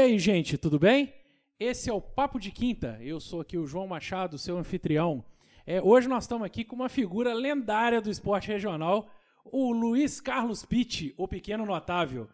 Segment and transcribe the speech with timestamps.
[0.00, 1.12] aí, gente, tudo bem?
[1.58, 2.98] Esse é o Papo de Quinta.
[3.02, 5.22] Eu sou aqui o João Machado, seu anfitrião.
[5.66, 9.10] É, hoje nós estamos aqui com uma figura lendária do esporte regional,
[9.44, 12.28] o Luiz Carlos Pitt, o pequeno notável.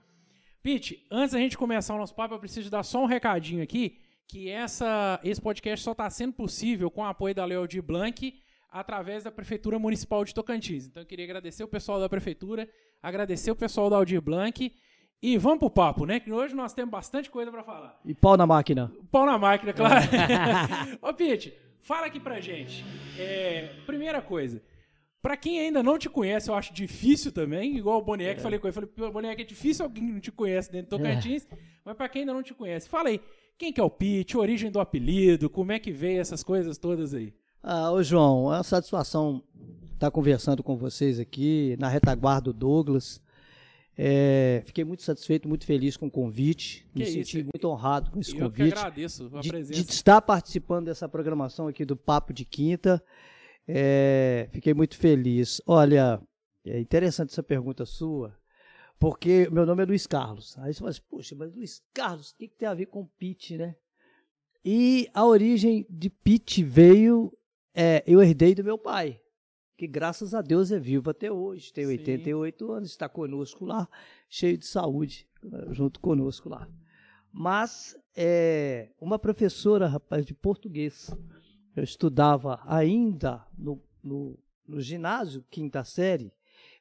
[0.63, 3.99] Pitt, antes da gente começar o nosso papo, eu preciso dar só um recadinho aqui,
[4.29, 8.33] que essa, esse podcast só está sendo possível com o apoio da Leo de Blanc
[8.71, 10.87] através da Prefeitura Municipal de Tocantins.
[10.87, 12.69] Então eu queria agradecer o pessoal da Prefeitura,
[13.03, 14.73] agradecer o pessoal da Aldir Blanc
[15.23, 16.21] e vamos pro papo, né?
[16.21, 17.99] Que hoje nós temos bastante coisa para falar.
[18.05, 18.93] E pau na máquina.
[19.11, 20.07] Pau na máquina, claro.
[21.01, 22.85] Ô, Pete, fala aqui pra gente.
[23.19, 24.63] É, primeira coisa,
[25.23, 28.43] pra quem ainda não te conhece, eu acho difícil também, igual o Boniek, é.
[28.43, 31.57] falei com ele, falei, Boniek, é difícil alguém não te conhece dentro do Tocantins, é.
[31.85, 33.21] mas pra quem ainda não te conhece, fala aí,
[33.59, 37.15] quem que é o Pete, origem do apelido, como é que veio essas coisas todas
[37.15, 37.35] aí?
[37.63, 39.43] Ah, ô João, é uma satisfação
[39.95, 43.21] estar conversando com vocês aqui, na retaguarda do Douglas,
[43.99, 46.87] é, fiquei muito satisfeito, muito feliz com o convite.
[46.93, 48.61] Que me senti muito honrado com esse eu convite.
[48.61, 49.83] Eu que agradeço a de, presença.
[49.83, 53.03] De estar participando dessa programação aqui do Papo de Quinta.
[53.67, 55.63] É, fiquei muito feliz.
[55.67, 56.21] Olha,
[56.65, 58.37] é interessante essa pergunta sua,
[58.99, 60.59] porque meu nome é Luiz Carlos.
[60.59, 63.07] Aí você fala assim, poxa, mas Luiz Carlos, o que, que tem a ver com
[63.19, 63.77] Pete, né?
[64.63, 67.33] E a origem de Pete veio,
[67.75, 69.21] é, eu herdei do meu pai
[69.77, 71.91] que graças a Deus é vivo até hoje, tem Sim.
[71.93, 73.89] 88 anos, está conosco lá,
[74.29, 75.29] cheio de saúde,
[75.71, 76.69] junto conosco lá.
[77.31, 81.15] Mas é, uma professora, rapaz, de português,
[81.77, 86.33] eu estudava ainda no, no, no ginásio, quinta série,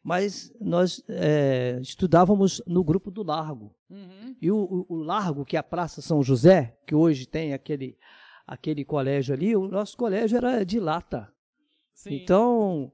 [0.02, 3.76] mas nós é, estudávamos no grupo do Largo.
[3.90, 4.36] Uhum.
[4.42, 7.98] E o, o, o, Largo, que é a Praça São José, que hoje tem aquele,
[8.48, 11.35] aquele colégio ali, o nosso colégio era de lata.
[11.96, 12.16] Sim.
[12.16, 12.92] Então,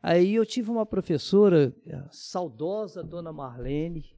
[0.00, 4.16] aí eu tive uma professora, a saudosa Dona Marlene,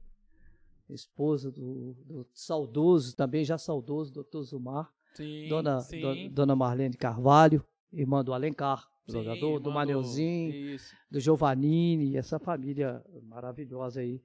[0.87, 4.93] esposa do, do saudoso, também já saudoso, doutor Zumar.
[5.15, 5.99] Sim, Dona, sim.
[5.99, 10.79] Do, Dona Marlene Carvalho, irmã do Alencar, jogador, do Maneuzinho,
[11.09, 14.21] do Giovannini, essa família maravilhosa aí,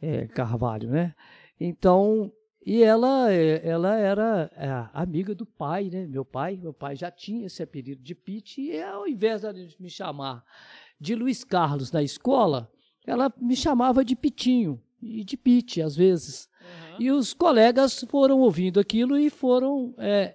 [0.00, 1.14] é, Carvalho, né?
[1.58, 2.32] Então,
[2.66, 6.04] e ela, é, ela era é, amiga do pai, né?
[6.04, 9.88] Meu pai, meu pai já tinha esse apelido de Pete, e ao invés de me
[9.88, 10.44] chamar
[11.00, 12.68] de Luiz Carlos na escola,
[13.06, 16.50] ela me chamava de Pitinho e de Pete, às vezes.
[16.60, 16.96] Uhum.
[17.02, 20.34] E os colegas foram ouvindo aquilo e foram é,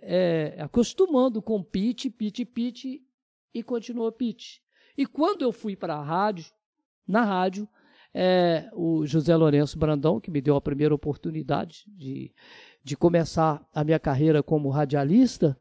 [0.57, 3.05] é, acostumando com Pete, Pete, Pete,
[3.53, 4.63] e continuou Pete.
[4.97, 6.45] E quando eu fui para a rádio,
[7.05, 7.67] na rádio,
[8.13, 12.31] é o José Lourenço Brandão, que me deu a primeira oportunidade de,
[12.83, 15.57] de começar a minha carreira como radialista.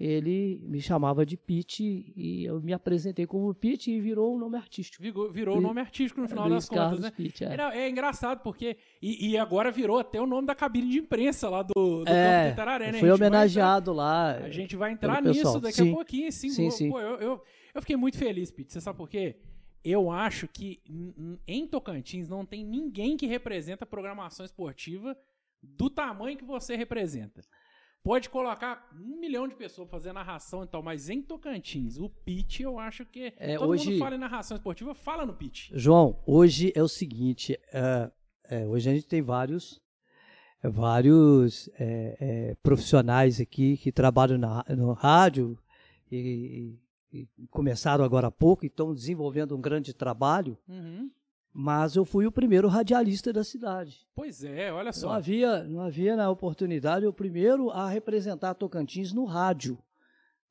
[0.00, 4.38] Ele me chamava de Pete e eu me apresentei como Pete e virou o um
[4.38, 5.00] nome artístico.
[5.00, 7.10] Virou, virou o nome artístico no final Luiz das Carlos contas, né?
[7.16, 7.84] Pitt, é.
[7.84, 7.88] é.
[7.88, 8.76] engraçado porque.
[9.00, 12.32] E, e, agora virou até o nome da cabine de imprensa lá do, do é,
[12.32, 12.98] Campo de Itararé, né?
[12.98, 14.32] Foi homenageado entrar, lá.
[14.38, 15.92] A gente vai entrar nisso daqui sim.
[15.92, 16.50] a pouquinho, sim.
[16.50, 16.90] sim, sim.
[16.90, 17.42] Pô, eu, eu,
[17.72, 18.72] eu, fiquei muito feliz, Pete.
[18.72, 19.36] Você sabe por quê?
[19.84, 20.80] Eu acho que
[21.46, 25.16] em Tocantins não tem ninguém que representa a programação esportiva
[25.62, 27.42] do tamanho que você representa.
[28.02, 32.60] Pode colocar um milhão de pessoas fazer narração e tal, mas em Tocantins, o pitch
[32.60, 35.70] eu acho que é, todo hoje, mundo fala em narração esportiva, fala no pitch.
[35.72, 38.10] João, hoje é o seguinte, é,
[38.44, 39.80] é, hoje a gente tem vários
[40.64, 45.58] vários é, é, profissionais aqui que trabalham na, no rádio
[46.10, 46.78] e,
[47.50, 50.56] começaram agora há pouco e estão desenvolvendo um grande trabalho.
[50.68, 51.10] Uhum.
[51.54, 54.06] Mas eu fui o primeiro radialista da cidade.
[54.14, 55.08] Pois é, olha só.
[55.08, 59.78] Não havia, não havia na oportunidade o primeiro a representar Tocantins no rádio,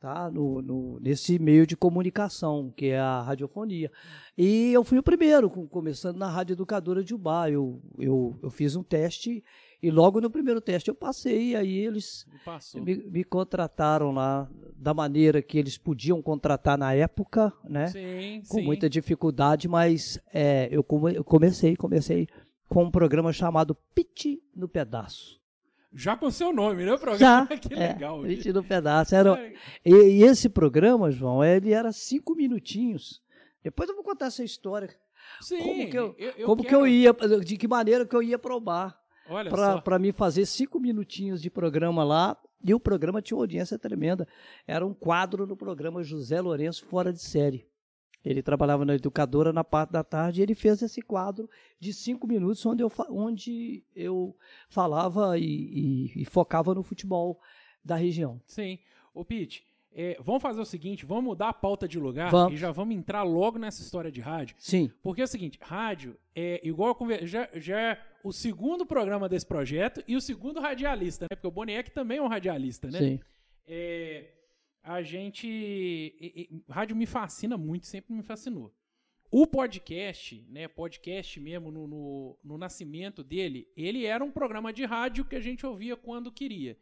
[0.01, 0.31] tá?
[0.31, 3.91] No, no, nesse meio de comunicação, que é a radiofonia.
[4.35, 7.49] E eu fui o primeiro, começando na Rádio Educadora de Ubá.
[7.49, 9.43] Eu, eu, eu fiz um teste
[9.81, 12.25] e logo no primeiro teste eu passei, aí eles
[12.75, 17.87] me, me, contrataram lá da maneira que eles podiam contratar na época, né?
[17.87, 18.63] Sim, com sim.
[18.63, 22.27] muita dificuldade, mas é, eu, come, eu comecei, comecei
[22.67, 25.40] com um programa chamado Pit no Pedaço.
[25.93, 26.93] Já com seu nome, né?
[26.93, 28.21] O programa Já, que é, legal.
[28.23, 29.15] Pit no Pedaço.
[29.15, 29.53] Era, é.
[29.85, 33.21] e, e, esse programa, João, ele era cinco minutinhos.
[33.63, 34.89] Depois eu vou contar essa história.
[35.41, 36.69] Sim, como que eu, eu, eu como quero...
[36.69, 39.01] que eu ia, de que maneira que eu ia provar
[39.83, 42.37] para mim fazer cinco minutinhos de programa lá.
[42.63, 44.27] E o programa tinha uma audiência tremenda.
[44.67, 47.67] Era um quadro no programa José Lourenço Fora de Série.
[48.23, 52.27] Ele trabalhava na educadora na parte da tarde e ele fez esse quadro de cinco
[52.27, 54.35] minutos onde eu, onde eu
[54.69, 57.39] falava e, e, e focava no futebol
[57.83, 58.39] da região.
[58.45, 58.77] Sim.
[59.13, 62.53] O Pete, é, vamos fazer o seguinte, vamos mudar a pauta de lugar vamos.
[62.53, 64.55] e já vamos entrar logo nessa história de rádio.
[64.57, 64.89] Sim.
[65.01, 69.45] Porque é o seguinte, rádio é igual a conversa, já, já o segundo programa desse
[69.45, 71.35] projeto e o segundo radialista, né?
[71.35, 72.99] Porque o Boniek também é um radialista, né?
[72.99, 73.19] Sim.
[73.67, 74.29] É,
[74.83, 75.47] a gente.
[75.47, 78.73] e- e- rádio me fascina muito, sempre me fascinou.
[79.29, 80.67] O podcast, né?
[80.67, 85.39] Podcast mesmo, no, no, no nascimento dele, ele era um programa de rádio que a
[85.39, 86.77] gente ouvia quando queria.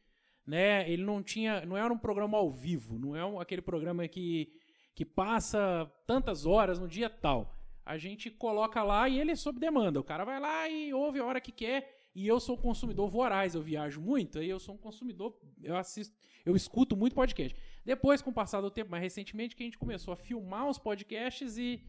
[0.48, 0.90] Né?
[0.92, 1.63] Ele não tinha.
[1.66, 4.52] Não era um programa ao vivo, não é um- aquele programa que,
[4.95, 7.56] que passa tantas horas no dia tal.
[7.86, 10.00] A gente coloca lá e ele é sob demanda.
[10.00, 11.99] O cara vai lá e ouve a hora que quer.
[12.16, 16.16] E eu sou consumidor voraz, eu viajo muito, aí eu sou um consumidor, eu assisto,
[16.46, 17.56] eu escuto muito podcast.
[17.86, 20.80] Depois, com o passar do tempo, mais recentemente, que a gente começou a filmar os
[20.80, 21.84] podcasts e,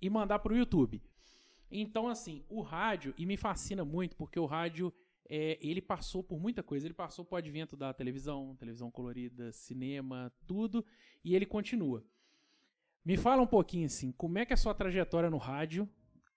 [0.00, 1.02] e mandar pro YouTube.
[1.70, 4.92] Então, assim, o rádio, e me fascina muito, porque o rádio,
[5.28, 6.86] é, ele passou por muita coisa.
[6.86, 10.84] Ele passou por advento da televisão, televisão colorida, cinema, tudo,
[11.24, 12.04] e ele continua.
[13.04, 15.88] Me fala um pouquinho, assim, como é que é a sua trajetória no rádio?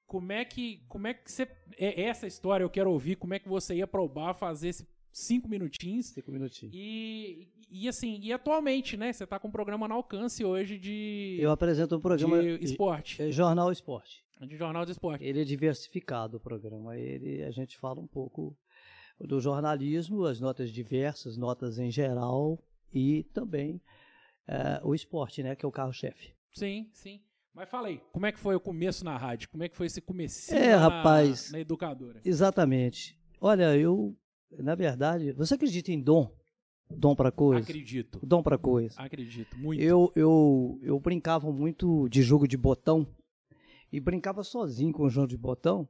[0.08, 1.48] Como é que, como é que você...
[1.78, 4.88] É, essa história eu quero ouvir, como é que você ia pro bar fazer esses
[5.12, 6.74] cinco minutinhos Cinco minutinhos.
[6.76, 9.12] e, e assim, e atualmente, né?
[9.12, 13.22] Você tá com um programa no alcance hoje de, Eu apresento um programa de esporte,
[13.22, 14.24] é, Jornal Esporte.
[14.42, 15.24] de jornal de esporte.
[15.24, 16.98] Ele é diversificado o programa.
[16.98, 18.56] Ele, a gente fala um pouco
[19.20, 22.60] do jornalismo, as notas diversas, notas em geral
[22.94, 23.82] e também
[24.48, 26.34] eh, o esporte, né, que é o carro-chefe.
[26.52, 27.20] Sim, sim.
[27.54, 29.50] Mas fala aí, como é que foi o começo na rádio?
[29.50, 31.48] Como é que foi esse comecinho É, lá rapaz.
[31.52, 32.22] na, na educadora?
[32.24, 33.18] Exatamente.
[33.42, 34.16] Olha, eu,
[34.52, 36.32] na verdade, você acredita em dom?
[36.90, 37.64] Dom para coisa?
[37.64, 38.96] Acredito, Dom para coisa.
[39.02, 39.82] acredito, muito.
[39.82, 43.06] Eu, eu, eu brincava muito de jogo de botão
[43.92, 45.88] e brincava sozinho com o jogo de botão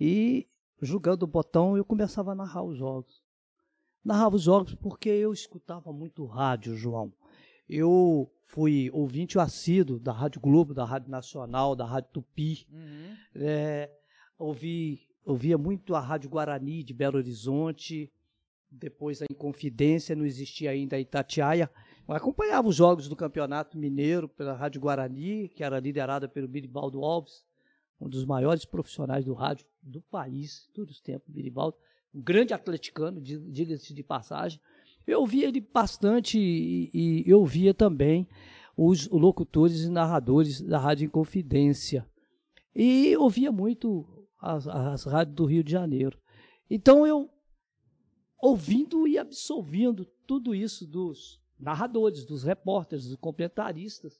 [0.00, 0.48] e
[0.82, 3.22] jogando botão eu começava a narrar os jogos.
[4.04, 7.12] Narrava os jogos porque eu escutava muito rádio, João.
[7.68, 12.66] Eu fui ouvinte assíduo da Rádio Globo, da Rádio Nacional, da Rádio Tupi.
[12.72, 13.16] Uhum.
[13.36, 13.90] É,
[14.38, 18.12] ouvi, ouvia muito a Rádio Guarani de Belo Horizonte,
[18.70, 21.70] depois a Inconfidência, não existia ainda a Itatiaia.
[22.06, 27.02] Eu acompanhava os jogos do Campeonato Mineiro pela Rádio Guarani, que era liderada pelo Biribaldo
[27.02, 27.44] Alves,
[28.00, 31.76] um dos maiores profissionais do rádio do país, todos os tempos, Biribaldo,
[32.12, 34.60] um grande atleticano, di- diga-se de passagem.
[35.06, 38.26] Eu ouvia ele bastante e, e eu via também
[38.76, 42.08] os locutores e narradores da Rádio Inconfidência.
[42.74, 46.18] E ouvia muito as, as rádios do Rio de Janeiro.
[46.68, 47.30] Então eu,
[48.40, 54.18] ouvindo e absorvendo tudo isso dos narradores, dos repórteres, dos comentaristas,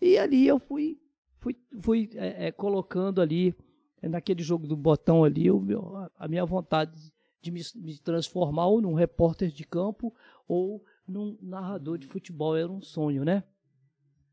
[0.00, 0.98] e ali eu fui,
[1.38, 3.54] fui, fui é, é, colocando ali,
[4.02, 7.11] naquele jogo do botão ali, o meu- a minha vontade
[7.42, 10.14] de me, me transformar ou num repórter de campo
[10.46, 12.56] ou num narrador de futebol.
[12.56, 13.42] Era um sonho, né?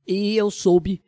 [0.08, 1.04] E eu soube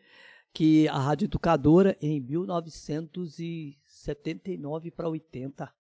[0.54, 5.72] que a Rádio Educadora, em 1979 para 80,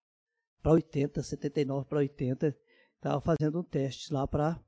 [0.61, 2.55] para 80, 79 para 80,
[2.95, 4.63] estava fazendo um teste lá para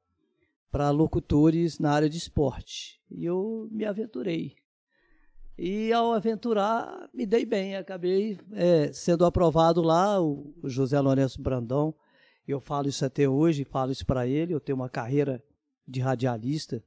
[0.71, 2.99] para locutores na área de esporte.
[3.11, 4.55] E eu me aventurei.
[5.57, 7.75] E ao aventurar, me dei bem.
[7.75, 11.93] Acabei é, sendo aprovado lá, o, José Lourenço Brandão.
[12.47, 14.53] Eu falo isso até hoje, falo isso para ele.
[14.53, 15.43] Eu tenho uma carreira
[15.87, 16.83] de radialista.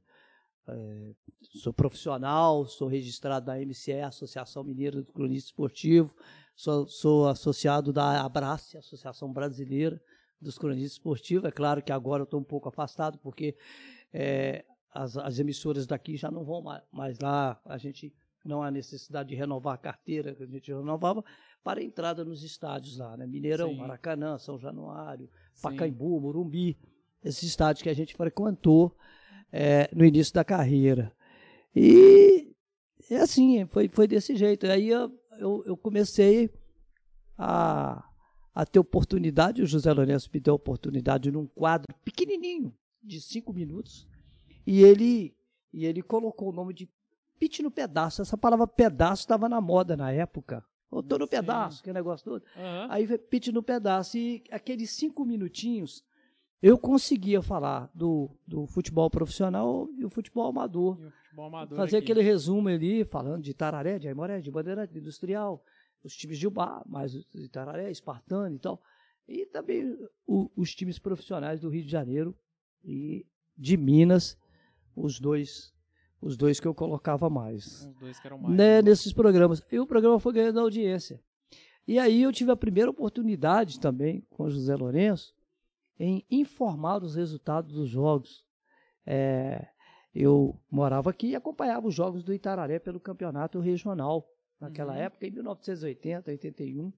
[0.67, 1.13] é,
[1.61, 6.13] sou profissional, sou registrado da MCE, Associação Mineira do Cronista Esportivo.
[6.55, 10.01] Sou, sou associado da Abrace, Associação Brasileira
[10.41, 11.45] dos Cronistas Esportivos.
[11.45, 13.55] É claro que agora eu estou um pouco afastado, porque
[14.11, 17.59] é, as, as emissoras daqui já não vão ma- mais lá.
[17.65, 18.13] A gente
[18.47, 21.23] não há necessidade de renovar a carteira que a gente renovava
[21.63, 23.27] para a entrada nos estádios lá, né?
[23.27, 23.77] Mineirão, Sim.
[23.77, 25.61] Maracanã, São Januário, Sim.
[25.63, 26.77] Pacaembu, Morumbi,
[27.23, 28.95] esses estádios que a gente frequentou
[29.51, 31.13] é, no início da carreira.
[31.75, 32.53] E
[33.09, 34.65] é assim, foi, foi desse jeito.
[34.65, 36.49] Aí eu, eu, eu comecei
[37.37, 38.03] a,
[38.53, 42.73] a ter oportunidade, o José Lourenço me deu oportunidade num quadro pequenininho,
[43.03, 44.07] de cinco minutos,
[44.65, 45.35] e ele,
[45.71, 46.89] e ele colocou o nome de
[47.39, 48.21] Pit no Pedaço.
[48.21, 50.63] Essa palavra pedaço estava na moda na época.
[50.91, 52.43] Eu tô no pedaço, que negócio todo.
[52.55, 52.87] Aham.
[52.89, 54.17] Aí veio Pit no Pedaço.
[54.17, 56.01] E aqueles cinco minutinhos
[56.61, 60.97] eu conseguia falar do, do futebol profissional e o futebol amador.
[61.01, 62.05] E o futebol amador Fazer aqui.
[62.11, 65.61] aquele resumo ali, falando de Tararé, de Aimoré, de Bandeirante, de Industrial,
[66.03, 68.81] os times de Ubá, mais os de Tararé, Espartano e tal.
[69.27, 69.93] E também
[70.25, 72.33] o- os times profissionais do Rio de Janeiro
[72.83, 73.25] e
[73.57, 74.37] de Minas,
[74.95, 75.73] os dois,
[76.21, 78.55] os dois que eu colocava mais Os dois que eram mais.
[78.55, 79.61] né, nesses programas.
[79.71, 81.21] E o programa foi ganhando audiência.
[81.87, 85.33] E aí eu tive a primeira oportunidade também com o José Lourenço
[85.99, 88.45] em informar os resultados dos jogos.
[89.05, 89.67] É,
[90.13, 94.27] eu morava aqui e acompanhava os jogos do Itararé pelo campeonato regional
[94.59, 94.99] naquela Uhum.
[94.99, 96.91] época, em 1980, 81.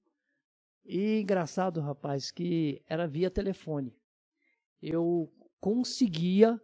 [0.84, 3.94] E engraçado, rapaz, que era via telefone.
[4.82, 6.58] Eu conseguia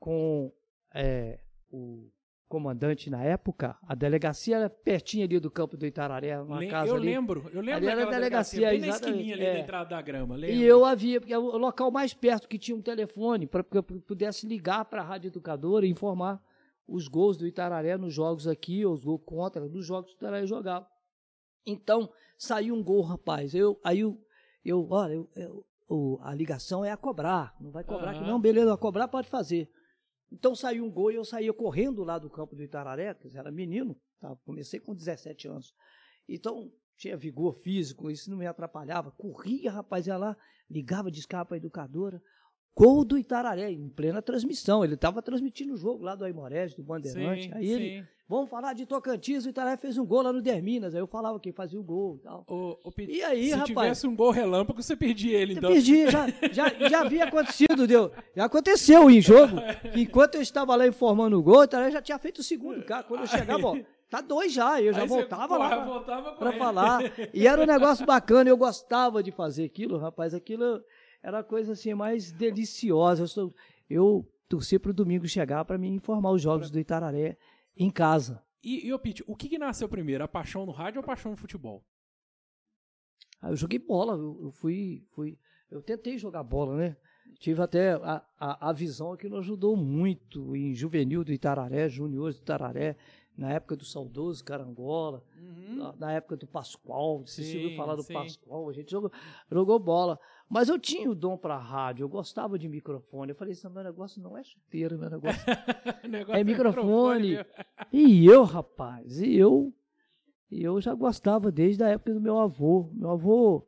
[0.00, 0.50] com
[0.94, 1.38] é,
[1.72, 2.10] o
[2.48, 6.90] comandante na época, a delegacia era pertinho ali do campo do Itararé, uma Le- casa
[6.92, 7.06] eu ali.
[7.06, 9.52] lembro, eu lembro Ali era a daquela delegacia, bem na esquininha ali é.
[9.54, 10.56] da entrada da grama, lembro.
[10.56, 13.78] E eu havia, porque é o local mais perto que tinha um telefone, para que
[13.78, 16.42] eu pudesse ligar para a Rádio Educadora e informar
[16.86, 20.18] os gols do Itararé nos jogos aqui, ou os gols contra, nos jogos que o
[20.18, 20.86] Itararé jogava.
[21.66, 23.54] Então, saiu um gol, rapaz.
[23.54, 24.18] Eu, aí eu,
[24.64, 27.54] eu olha, eu- eu- a ligação é a cobrar.
[27.60, 28.28] Não vai cobrar aqui, Aham.
[28.28, 29.70] não, beleza, a cobrar pode fazer.
[30.32, 33.52] Então saiu um gol e eu saía correndo lá do campo do Itararé, que era
[33.52, 34.34] menino, tá?
[34.46, 35.74] comecei com 17 anos.
[36.26, 39.10] Então, tinha vigor físico, isso não me atrapalhava.
[39.10, 40.34] Corria, rapaz, ia lá,
[40.70, 42.22] ligava, discava para a educadora.
[42.74, 44.82] Gol do Itararé, em plena transmissão.
[44.84, 47.44] Ele estava transmitindo o jogo lá do Aimorés, do Bandeirante.
[47.44, 48.06] Sim, Aí ele, sim.
[48.26, 50.94] vamos falar de Tocantins, o Itararé fez um gol lá no Derminas.
[50.94, 52.44] Aí eu falava que fazia o gol e tal.
[52.48, 53.66] Ô, Pete, E aí, se rapaz?
[53.68, 55.70] tivesse um gol relâmpago, você perdia ele, Eu então.
[55.70, 58.10] perdi, já, já, já havia acontecido, deu.
[58.34, 59.56] Já aconteceu em jogo.
[59.94, 63.02] Enquanto eu estava lá informando o gol, o Itararé já tinha feito o segundo cara.
[63.02, 63.76] Quando eu chegava, ó,
[64.08, 64.80] tá dois já.
[64.80, 66.00] Eu já voltava lá.
[66.00, 66.58] pra- correndo.
[66.58, 67.00] falar.
[67.34, 70.32] E era um negócio bacana, eu gostava de fazer aquilo, rapaz.
[70.32, 70.82] Aquilo
[71.22, 73.22] era a coisa assim mais deliciosa.
[73.22, 73.54] Eu, sou-
[73.88, 77.36] eu torci para o domingo chegar para me informar os jogos do Itararé
[77.76, 78.42] em casa.
[78.62, 80.22] E, e ô, Pete, o que, que nasceu primeiro?
[80.24, 81.84] A paixão no rádio ou a paixão no futebol?
[83.40, 85.38] Aí eu joguei bola, eu, eu fui, fui.
[85.70, 86.96] Eu tentei jogar bola, né?
[87.38, 92.36] Tive até a, a, a visão que nos ajudou muito em juvenil do Itararé, juniores
[92.36, 92.96] do Itararé,
[93.36, 95.24] na época do saudoso Carangola.
[95.36, 98.12] na, na época do Pascoal, você Sim, ouviu falar do sim.
[98.12, 99.10] Pascoal, a gente jogou,
[99.50, 100.18] jogou bola.
[100.52, 103.30] Mas eu tinha o dom para rádio, eu gostava de microfone.
[103.30, 105.40] Eu falei assim, meu negócio não é chuteiro, meu negócio
[106.06, 107.28] negócio é microfone.
[107.30, 107.44] mesmo.
[107.90, 109.72] E eu, rapaz, e eu,
[110.50, 112.90] e eu já gostava desde a época do meu avô.
[112.92, 113.66] Meu avô,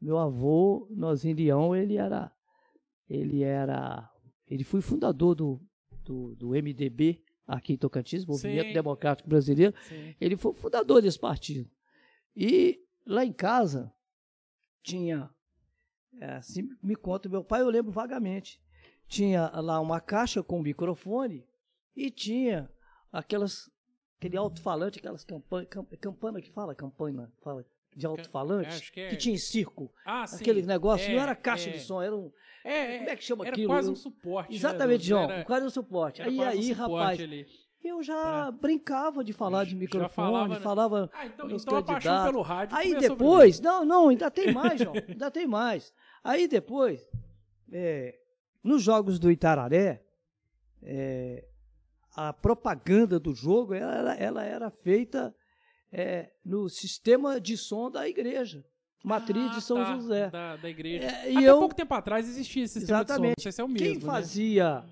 [0.00, 2.30] meu avô, Nozinho Leão, ele era,
[3.10, 4.08] ele era,
[4.46, 5.60] ele foi fundador do,
[6.04, 8.72] do, do MDB aqui em Tocantins, Movimento Sim.
[8.72, 9.74] Democrático Brasileiro.
[9.88, 10.14] Sim.
[10.20, 11.68] Ele foi fundador desse partido.
[12.36, 13.92] E lá em casa
[14.80, 15.28] tinha,
[16.20, 18.60] é, assim me conta meu pai, eu lembro vagamente,
[19.08, 21.44] tinha lá uma caixa com microfone
[21.96, 22.70] e tinha
[23.12, 23.70] aquelas,
[24.18, 25.68] aquele alto-falante, aquelas campanhas,
[26.00, 27.64] campana que fala, campanha, fala
[27.96, 29.92] de alto-falante, acho que é- que tinha em circo.
[30.04, 30.36] Ah, sim.
[30.36, 31.74] Aquele negócio, É, não era caixa é.
[31.74, 32.32] de som, era um.
[32.64, 33.68] É, Como é que chama era aquilo?
[33.68, 34.50] quase Eu- um suporte.
[34.50, 36.20] né, Exatamente, do- João, era- quase um suporte.
[36.20, 37.46] era Aí, quase um aí, suporte rapaz, ali.
[37.84, 40.60] eu já brincava de falar de microfone, falava, né?
[40.60, 42.30] falava Ah, então, então a paixão candidatos.
[42.32, 45.92] pelo rádio Aí depois, não, não, ainda tem mais, João, ainda tem mais.
[46.24, 47.06] Aí depois,
[47.70, 48.18] é,
[48.62, 50.02] nos jogos do Itararé,
[50.82, 51.44] é,
[52.16, 55.34] a propaganda do jogo ela, era- ela era feita
[55.96, 58.64] é, no sistema de som da igreja,
[59.04, 60.28] matriz Ah, de São tá, José.
[60.30, 61.06] Da, da igreja.
[61.06, 63.18] É, e Até eu- pouco tempo atrás existia esse sistema de som.
[63.18, 63.42] Não Exatamente.
[63.42, 64.00] sei se é o mesmo, Quem né?
[64.00, 64.84] fazia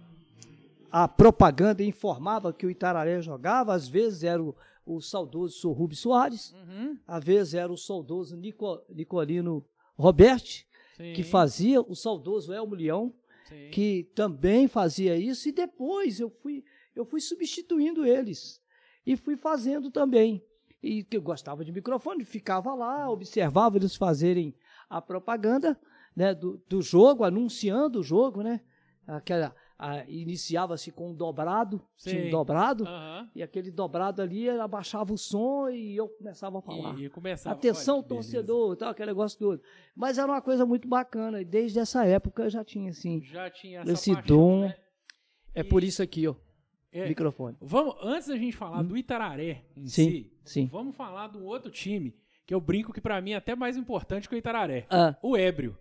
[0.93, 4.55] a propaganda e informava que o Itararé jogava, às vezes era o,
[4.87, 5.73] o saudoso Sr.
[5.73, 9.65] Rubens Soares, Uhum, às vezes era o saudoso Nico- Nicolino
[9.99, 10.69] Roberti,
[11.03, 13.15] sim, que fazia, o saudoso Elmo Leão,
[13.49, 13.71] sim.
[13.71, 18.61] que também fazia isso, e depois eu fui, eu fui substituindo eles
[19.07, 20.45] e fui fazendo também.
[20.83, 24.55] E que eu gostava de microfone, ficava lá, observava eles fazerem
[24.91, 25.79] a propaganda
[26.15, 28.61] né, do, do jogo, anunciando o jogo, né?
[29.07, 32.31] Aquela, a- Iniciava-se com um dobrado, tinha um Sim.
[32.31, 33.29] dobrado, Aham.
[33.35, 36.99] e aquele dobrado ali abaixava o som e eu começava a falar.
[36.99, 37.57] E, e começava.
[37.57, 39.61] Atenção, olha torcedor, tal, aquele negócio todo.
[39.97, 43.23] Mas era uma coisa muito bacana, e desde essa época eu já tinha, assim.
[43.25, 44.61] Já tinha essa Esse paixão, dom.
[44.63, 44.77] né?
[45.55, 46.35] É E- por isso aqui, ó.
[46.93, 47.57] É, Microfone.
[47.61, 49.87] Vamos, antes da gente falar do Itararé em Hum.
[49.87, 50.67] Sim, si, sim.
[50.71, 52.15] vamos falar um outro time
[52.47, 54.87] que eu brinco que pra mim é até mais importante que o Itararé.
[54.91, 55.77] Ah, O Ébrio.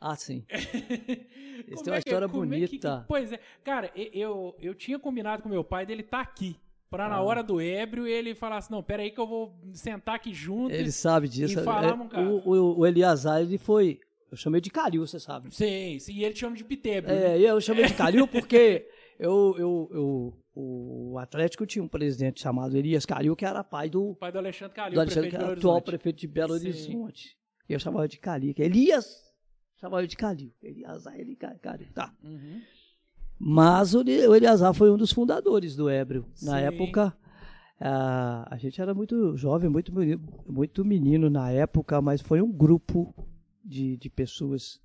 [0.00, 0.44] Ah sim.
[1.70, 3.04] Como tem uma é que- história é que- bonita.
[3.06, 3.40] pois é.
[3.62, 6.56] Cara, eu, eu tinha combinado com meu pai dele estar aqui.
[6.90, 7.22] Pra na Ah.
[7.22, 10.72] hora do ébrio ele falasse, não, pera aí que eu vou sentar aqui junto.
[10.74, 11.60] Ele sabe disso.
[11.60, 12.26] E falamos, É, cara.
[12.28, 14.00] o, o, o Eliazar, ele foi.
[14.30, 15.54] Eu chamei de Calil, você sabe.
[15.54, 17.14] Sim, sim, e ele chama de Pitébrio.
[17.14, 17.36] né?
[17.36, 18.88] É, eu chamei de Calil porque
[19.20, 24.10] eu, eu, eu, o Atlético tinha um presidente chamado Elias Calil, que era pai do,
[24.10, 26.54] O pai do Alexandre Calil, do Alexandre, prefeito que era atual prefeito de Belo.
[26.54, 27.36] Horizonte.
[27.68, 28.52] E eu chamava de Calil.
[28.54, 29.29] que é Elias
[29.80, 30.52] chamava de Calil.
[30.62, 31.88] Eliazar, ele Calil.
[31.94, 32.12] Tá.
[32.22, 32.60] Uhum.
[33.38, 36.26] Mas o Eli- o Eliazar foi um dos fundadores do Ébrio.
[36.42, 36.64] Na Sim.
[36.64, 37.16] época,
[37.80, 42.52] ah, a gente era muito jovem, muito, menino- muito menino na época, mas foi um
[42.52, 43.14] grupo
[43.64, 44.78] de, de pessoas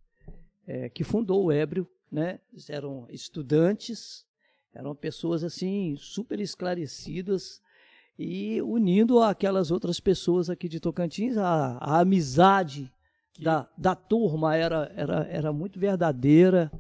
[0.66, 1.88] eh, que fundou o Ébrio.
[2.12, 2.40] Né?
[2.70, 4.26] Eram estudantes,
[4.74, 7.62] eram pessoas assim super esclarecidas
[8.18, 12.90] e unindo aquelas outras pessoas aqui de Tocantins, a, a amizade
[13.36, 16.72] Que- da, da turma era, era, era muito verdadeira,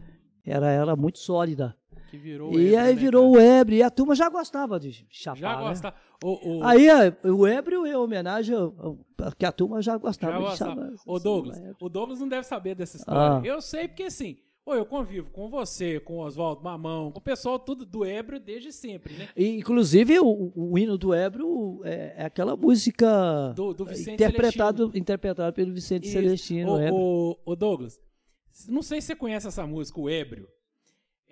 [0.45, 1.75] era, era muito sólida.
[2.09, 3.43] Que virou e Ebro, aí né, virou cara?
[3.45, 5.61] o Ebre, e a turma já gostava de chapar, Já né?
[5.63, 5.93] gosta.
[6.23, 8.55] O, o, Aí é, o Ébrio é homenagem
[9.37, 10.75] que a turma já gostava Já de gostava.
[10.75, 10.93] chamar.
[11.05, 13.39] Ô Douglas, o Douglas não deve saber dessa história.
[13.39, 13.41] Ah.
[13.45, 17.21] Eu sei porque assim, pô, eu convivo com você, com o Oswaldo Mamão, com o
[17.21, 19.29] pessoal tudo do Ébrio desde sempre, né?
[19.37, 25.53] E, inclusive, o, o hino do Ébrio é, é aquela música Do, do interpretado, interpretado
[25.53, 26.13] pelo Vicente Isso.
[26.13, 26.79] Celestino.
[26.79, 26.95] Ébrio.
[26.95, 28.01] ô, ô, Douglas,
[28.67, 30.49] não sei se você conhece essa música, o Ébrio.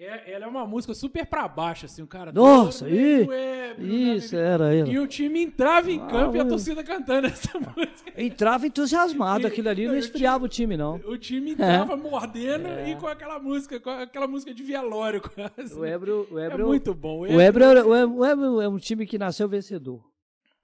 [0.04, 2.32] É, ela é uma música super pra baixo, assim, o cara...
[2.32, 5.00] Nossa, "Todo ih, mundo Ébrio, Isso, era E ele.
[5.00, 8.12] o time entrava em Ah, campo e a torcida cantando essa música.
[8.18, 10.96] Entrava entusiasmado, E- aquilo ali não não, esfriava o time, não.
[11.06, 12.92] O time entrava mordendo É.
[12.92, 15.74] e com aquela música, com aquela música de velório quase.
[15.74, 17.22] O Ébrio, o é Ébrio, muito bom.
[17.22, 20.04] o Ébrio, era- o Ébrio- o Ébrio é um time que nasceu vencedor.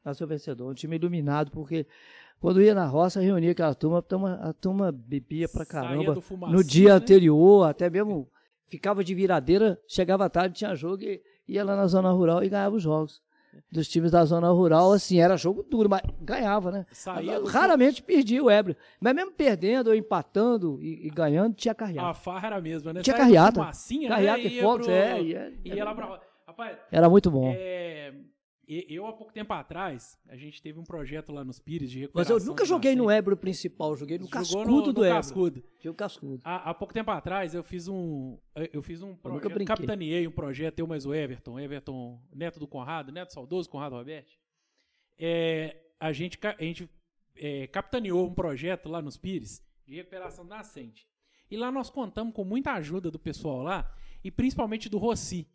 [0.04, 1.86] Nasceu vencedor, um time iluminado, porque
[2.40, 6.16] quando ia na roça, reunia aquela turma, a turma, a turma bebia pra caramba.
[6.50, 6.96] no dia né?
[6.96, 8.28] anterior, até mesmo
[8.70, 12.76] ficava de viradeira, chegava tarde, tinha jogo e ia lá na zona rural e ganhava
[12.76, 13.22] os jogos.
[13.72, 16.86] Dos times da zona rural, assim, era jogo duro, mas ganhava, né?
[16.92, 18.76] Saía do Raramente perdia o Ébrio.
[19.02, 22.14] Mas mesmo perdendo ou empatando e, e ganhando, tinha A carreata.
[22.14, 23.02] farra era a mesma, né?
[23.02, 23.60] Tinha carreata.
[23.60, 24.46] fumacinha, Carreata né?
[24.46, 25.22] e fogos, pro- é.
[25.22, 26.22] Ia, Ia lá pra...
[26.48, 27.52] Rapaz, Era muito bom.
[27.56, 28.14] é,
[28.70, 32.28] eu há pouco tempo atrás, a gente teve um projeto lá nos Pires de Mas
[32.28, 33.10] recuperação eu nunca joguei no.
[33.10, 35.16] Ébrio principal, joguei no Jogou cascudo no, do no Ébrio.
[35.16, 35.64] Cascudo.
[35.80, 36.42] Tinha o cascudo.
[36.44, 38.38] Há, há pouco tempo atrás eu fiz um
[38.72, 43.12] eu fiz um projeto, capitaneei um projeto, eu mais o Everton, Everton, neto do Conrado,
[43.12, 44.38] neto saudoso Conrado Roberto.
[45.18, 46.90] É, a gente, a gente
[47.36, 51.08] é, capitaneou um projeto lá nos Pires de recuperação nascente.
[51.50, 53.92] E lá nós contamos com muita ajuda do pessoal lá,
[54.24, 55.48] e principalmente do Rossi.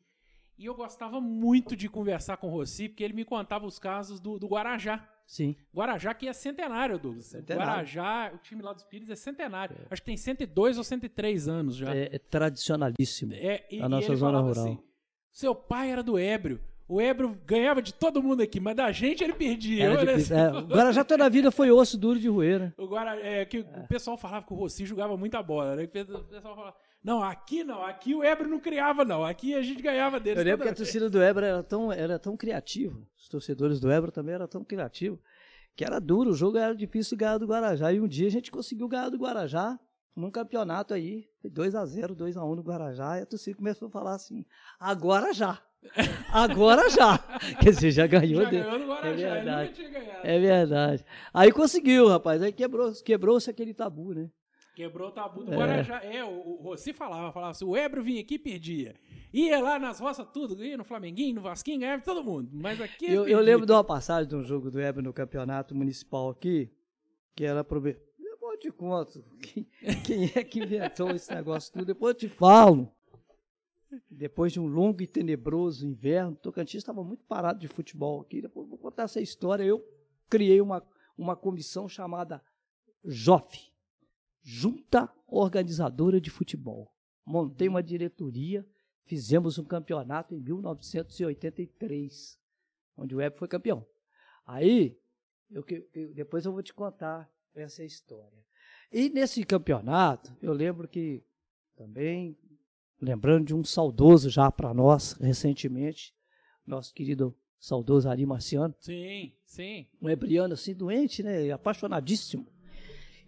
[0.57, 4.21] E eu gostava muito de conversar com o Rossi, porque ele me contava os casos
[4.21, 5.05] do, do Guarajá.
[5.27, 5.57] Sim.
[5.75, 7.27] Guarajá que é centenário, Douglas.
[7.27, 7.71] Centenário.
[7.71, 9.77] Guarajá, o time lá dos Pires é centenário.
[9.91, 11.95] Acho que tem 102 ou 103 anos já.
[11.95, 13.33] É, é tradicionalíssimo.
[13.35, 14.65] É, e, A e nossa ele zona rural.
[14.65, 14.79] assim,
[15.33, 16.61] seu pai era do Ébrio.
[16.87, 19.99] O Ébrio ganhava de todo mundo aqui, mas da gente ele perdia.
[19.99, 22.73] Assim, É, o Guarajá toda a vida foi osso duro de roer, né?
[22.77, 25.75] o, Guara, é, que o pessoal falava que o Rossi jogava muita bola.
[25.75, 25.85] Né?
[25.85, 29.23] O pessoal falava, não, aqui não, aqui o Ébrio não criava, não.
[29.23, 30.39] Aqui a gente ganhava deles.
[30.39, 32.99] Eu lembro que a torcida do Ébrio era tão, era tão criativa.
[33.19, 35.21] Os torcedores do Ébrio também eram tão criativos.
[35.77, 37.93] Que era duro, o jogo era difícil ganhar do Guarajá.
[37.93, 39.79] E um dia a gente conseguiu ganhar do Guarajá
[40.17, 41.29] num campeonato aí.
[41.43, 43.19] Foi 2x0, 2x1 no Guarajá.
[43.19, 44.47] E a torcida começou a falar assim:
[44.81, 45.61] agora já.
[46.33, 47.19] Agora já.
[47.61, 48.65] Quer dizer, já ganhou Já dele.
[48.65, 49.69] ganhou no Guarajá, ele verdade.
[49.69, 50.27] nunca tinha ganhado.
[50.27, 51.05] É verdade.
[51.35, 52.41] Aí conseguiu, rapaz.
[52.41, 54.31] Aí quebrou, quebrou-se aquele tabu, né?
[54.75, 55.57] Quebrou o tabu do É.
[55.57, 56.03] Guarajá.
[56.05, 58.95] É, o, o Rossi falava, falava assim, o Ébrio vinha aqui e perdia.
[59.33, 62.51] Ia lá nas roças tudo, ia no Flamenguinho, no Vasquinho, ganhava todo mundo.
[62.53, 63.41] Mas aqui Eu, eu perdia.
[63.41, 66.71] lembro de uma passagem de um jogo do Ébrio no campeonato municipal aqui,
[67.37, 67.81] que era pro.
[67.81, 69.67] Depois eu te conto quem,
[70.05, 71.85] quem é que inventou esse negócio tudo.
[71.87, 72.91] Depois eu te falo.
[74.11, 78.43] Depois de um longo e tenebroso inverno, Tocantins estava muito parado de futebol aqui.
[78.43, 79.63] Depois eu vou contar essa história.
[79.63, 79.85] Eu
[80.29, 80.83] criei uma,
[81.17, 82.43] uma comissão chamada
[83.05, 83.73] JOF
[84.47, 86.93] Junta Organizadora de Futebol.
[87.25, 88.65] Montei uma diretoria,
[89.07, 92.39] fizemos um campeonato em 1983
[92.97, 93.85] onde o Web foi campeão.
[94.47, 94.97] Aí,
[95.51, 98.45] eu, eu- depois eu vou te contar essa história.
[98.93, 101.25] E nesse campeonato, eu lembro que
[101.75, 102.39] também,
[103.01, 106.15] lembrando de um saudoso já para nós, recentemente,
[106.67, 109.89] nosso querido saudoso Ari Marciano, Sim, sim.
[110.01, 112.47] um hebriano assim, doente, né, apaixonadíssimo.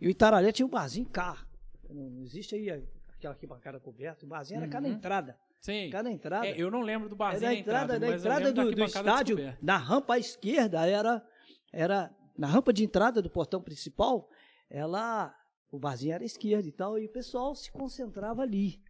[0.00, 1.44] E o Itararé tinha um barzinho cá.
[1.88, 2.70] Não existe aí
[3.09, 4.94] aquela arquibancada coberta, o barzinho era cá na Uhum.
[4.94, 5.38] entrada.
[5.61, 5.90] Sim.
[5.90, 6.46] Cá na entrada.
[6.46, 8.85] É, eu não lembro do É barzinho da da entrada, da eu entrada do, do
[8.85, 9.59] estádio, descoberta.
[9.64, 11.26] na rampa à esquerda, era,
[11.72, 14.28] era na rampa de entrada do portão principal,
[14.68, 15.35] ela,
[15.70, 18.80] o barzinho era à esquerda e tal, e o pessoal se concentrava ali.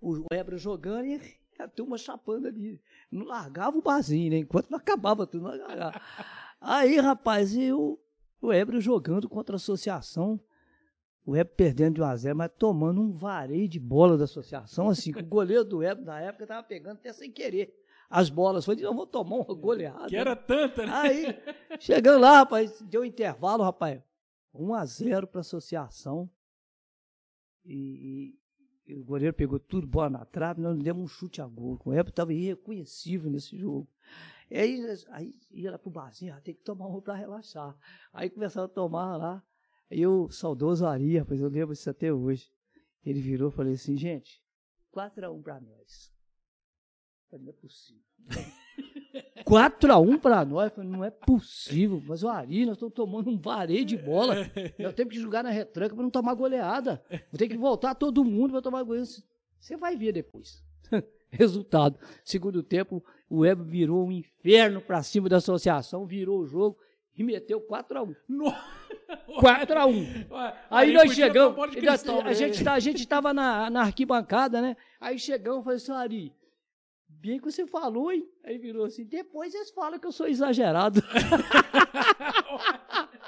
[0.00, 1.20] O Ebra jogando e
[1.58, 2.80] a turma chapando ali.
[3.10, 4.38] Não largava o barzinho, né?
[4.38, 5.46] Enquanto não acabava tudo.
[6.60, 7.70] Aí, rapaz, e
[8.40, 10.40] o, o Ebra jogando contra a associação.
[11.24, 14.88] O Ebro perdendo de 1 a 0 mas tomando um vareio de bola da associação,
[14.88, 17.74] assim, que o goleiro do Ebro na época tava pegando até sem querer
[18.08, 18.64] as bolas.
[18.64, 20.08] Falei, eu vou tomar uma goleada.
[20.08, 20.92] Que era tanta, né?
[20.92, 21.26] Aí,
[21.78, 24.02] chegando lá, rapaz, deu intervalo, rapaz.
[24.52, 26.28] 1 a 0 para a associação.
[27.64, 28.34] E,
[28.86, 31.78] e- e o goleiro pegou tudo, bola na trave, nós demos um chute a gol.
[31.84, 33.86] O Ebro estava irreconhecível nesse jogo.
[34.50, 37.76] E aí, aí ia lá pro barzinho, ah, tem que tomar uma para relaxar.
[38.12, 39.44] Aí começaram a tomar lá.
[39.90, 42.50] Aí o saudoso Ari, rapaz, eu lembro isso até hoje.
[43.04, 44.42] Ele virou e falou assim, gente,
[44.92, 46.12] 4x1 para nós.
[47.22, 48.02] Eu falei, não é possível.
[49.44, 50.64] 4x1 para nós.
[50.70, 52.02] Eu falei, não é possível.
[52.06, 54.34] Mas o Ari, nós estamos tomando um vareio de bola.
[54.78, 57.02] Nós temos que jogar na retranca para não tomar goleada.
[57.30, 59.08] Vou ter que voltar todo mundo para tomar goleada.
[59.58, 60.62] Você vai ver depois.
[61.30, 61.98] Resultado.
[62.24, 66.76] Segundo tempo, o Web virou um inferno para cima da associação, virou o jogo
[67.16, 68.16] e meteu 4x1.
[69.40, 70.54] 4x1.
[70.70, 71.70] Aí nós chegamos.
[71.74, 74.76] Cristal, a, gente, tá, a gente tava na, na arquibancada, né?
[75.00, 76.32] Aí chegamos e falei assim, Ari,
[77.08, 78.28] bem que você falou, hein?
[78.44, 81.02] Aí virou assim, depois eles falam que eu sou exagerado.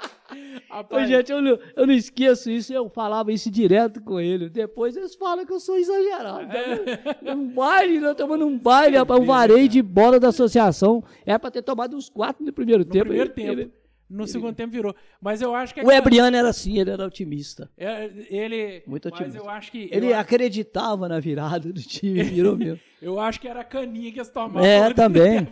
[0.69, 1.07] Rapaz.
[1.07, 4.49] gente, eu não, eu não esqueço isso, eu falava isso direto com ele.
[4.49, 6.47] Depois eles falam que eu sou exagerado.
[6.51, 7.33] É.
[7.33, 11.03] Um baile, nós tomando um baile, rapaz, um vareio de bola da associação.
[11.25, 13.05] É pra ter tomado uns quatro no primeiro no tempo.
[13.05, 13.51] Primeiro ele, tempo.
[13.51, 13.71] Ele,
[14.13, 14.95] no segundo tempo virou.
[15.19, 15.81] Mas eu acho que.
[15.81, 17.69] O Ebriano era assim, ele era otimista.
[17.75, 18.83] É, ele.
[18.85, 19.39] Muito otimista.
[19.39, 19.89] Mas eu acho que.
[19.91, 22.79] Ele acreditava na virada do time, virou mesmo.
[23.01, 24.63] eu acho que era a caninha que eles tomavam.
[24.63, 25.47] É, também.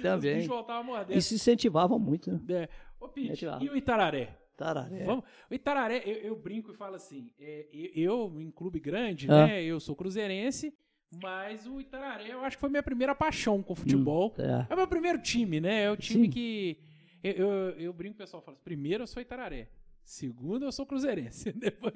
[0.00, 0.40] também.
[0.40, 2.30] Os voltavam a E se incentivavam muito.
[2.30, 2.40] Né?
[2.50, 2.68] É.
[3.02, 4.38] Ô, Pete, e o Itararé?
[4.54, 5.04] Itararé.
[5.04, 9.46] Vamos, o Itararé, eu, eu, brinco e falo assim: é, eu, em clube grande, ah.
[9.46, 9.64] né?
[9.64, 10.72] Eu sou cruzeirense.
[11.20, 14.32] Mas o Itararé, eu acho que foi minha primeira paixão com futebol.
[14.38, 14.66] Hum, é.
[14.70, 15.82] é o meu primeiro time, né?
[15.82, 16.30] É o time Sim.
[16.30, 16.78] que
[17.22, 19.68] eu, eu, eu brinco, o pessoal fala: primeiro eu sou Itararé.
[20.04, 21.52] Segundo, eu sou Cruzeirense.
[21.58, 21.94] Depois,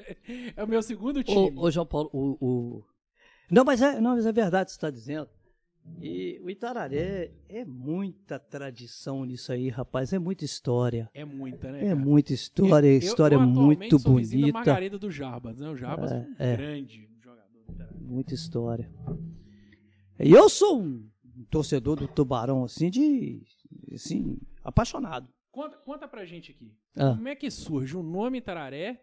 [0.56, 1.52] é o meu segundo time.
[1.56, 2.84] Ô, ô João Paulo, o, o,
[3.50, 5.28] Não, mas é, não, mas é verdade o que você está dizendo.
[6.00, 10.12] E o Itararé é muita tradição nisso aí, rapaz.
[10.12, 11.10] É muita história.
[11.14, 11.80] É muita, né?
[11.80, 11.96] É cara?
[11.96, 14.52] muita história, eu, história eu, muito sou bonita.
[14.52, 15.68] Margarida do Jarbas, né?
[15.68, 17.98] O Jarbas é, é um grande jogador do Itararé.
[17.98, 18.90] Muita história.
[20.20, 21.08] E eu sou um
[21.50, 23.42] torcedor do Tubarão, assim, de.
[23.92, 25.28] Assim, apaixonado.
[25.50, 26.74] Conta, conta pra gente aqui.
[26.96, 27.14] Ah.
[27.14, 29.00] Como é que surge o nome Tararé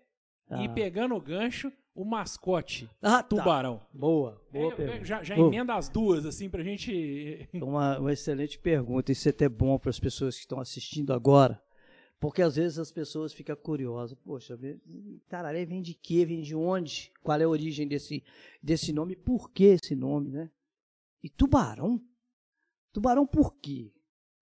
[0.49, 0.63] ah.
[0.63, 3.23] e pegando o gancho, o mascote ah, tá.
[3.23, 3.77] Tubarão?
[3.77, 3.85] Tá.
[3.93, 5.05] Boa, boa é, pergunta.
[5.05, 7.47] Já, já emenda as duas, assim, pra gente.
[7.53, 9.11] Uma, uma excelente pergunta.
[9.11, 11.61] Isso é até bom para as pessoas que estão assistindo agora.
[12.19, 14.17] Porque às vezes as pessoas ficam curiosas.
[14.23, 14.57] Poxa,
[15.27, 16.25] Tararé vem de quê?
[16.25, 17.11] Vem de onde?
[17.21, 18.23] Qual é a origem desse,
[18.61, 19.15] desse nome?
[19.15, 20.49] Por que esse nome, né?
[21.21, 22.01] E tubarão?
[22.93, 23.91] Tubarão por quê?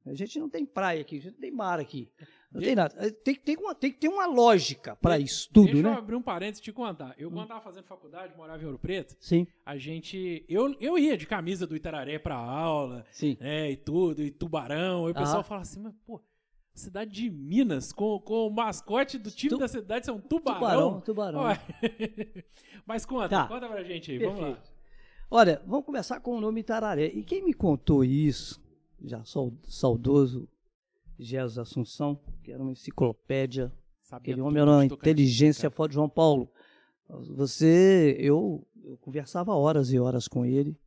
[0.05, 2.11] A gente não tem praia aqui, a gente não tem mar aqui.
[2.51, 3.11] Não tem nada.
[3.11, 5.83] Tem, tem, uma, tem que ter uma lógica para isso tudo, Deixa né?
[5.83, 7.15] Deixa eu abrir um parênteses e te contar.
[7.17, 9.15] Eu, quando estava fazendo faculdade, morava em Ouro Preto.
[9.19, 9.47] Sim.
[9.65, 10.43] A gente...
[10.49, 13.05] Eu, eu ia de camisa do Itararé para aula.
[13.09, 13.37] Sim.
[13.39, 15.07] Né, e tudo, e tubarão.
[15.07, 15.43] E o pessoal ah.
[15.43, 16.21] fala assim, mas, pô,
[16.73, 19.57] cidade de Minas, com, com o mascote do time tu...
[19.57, 20.99] da cidade são tubarão.
[20.99, 21.57] Tubarão, tubarão.
[22.85, 23.47] mas conta, tá.
[23.47, 24.41] conta pra gente aí, Perfeito.
[24.41, 24.63] vamos lá.
[25.33, 27.05] Olha, vamos começar com o nome Itararé.
[27.05, 28.61] E quem me contou isso
[29.01, 30.49] já saudoso
[31.23, 33.71] Jesus Assunção, que era uma enciclopédia.
[34.01, 36.51] Sabia Aquele homem era uma inteligência fora de João Paulo.
[37.07, 40.77] Você, eu, eu conversava horas e horas com ele,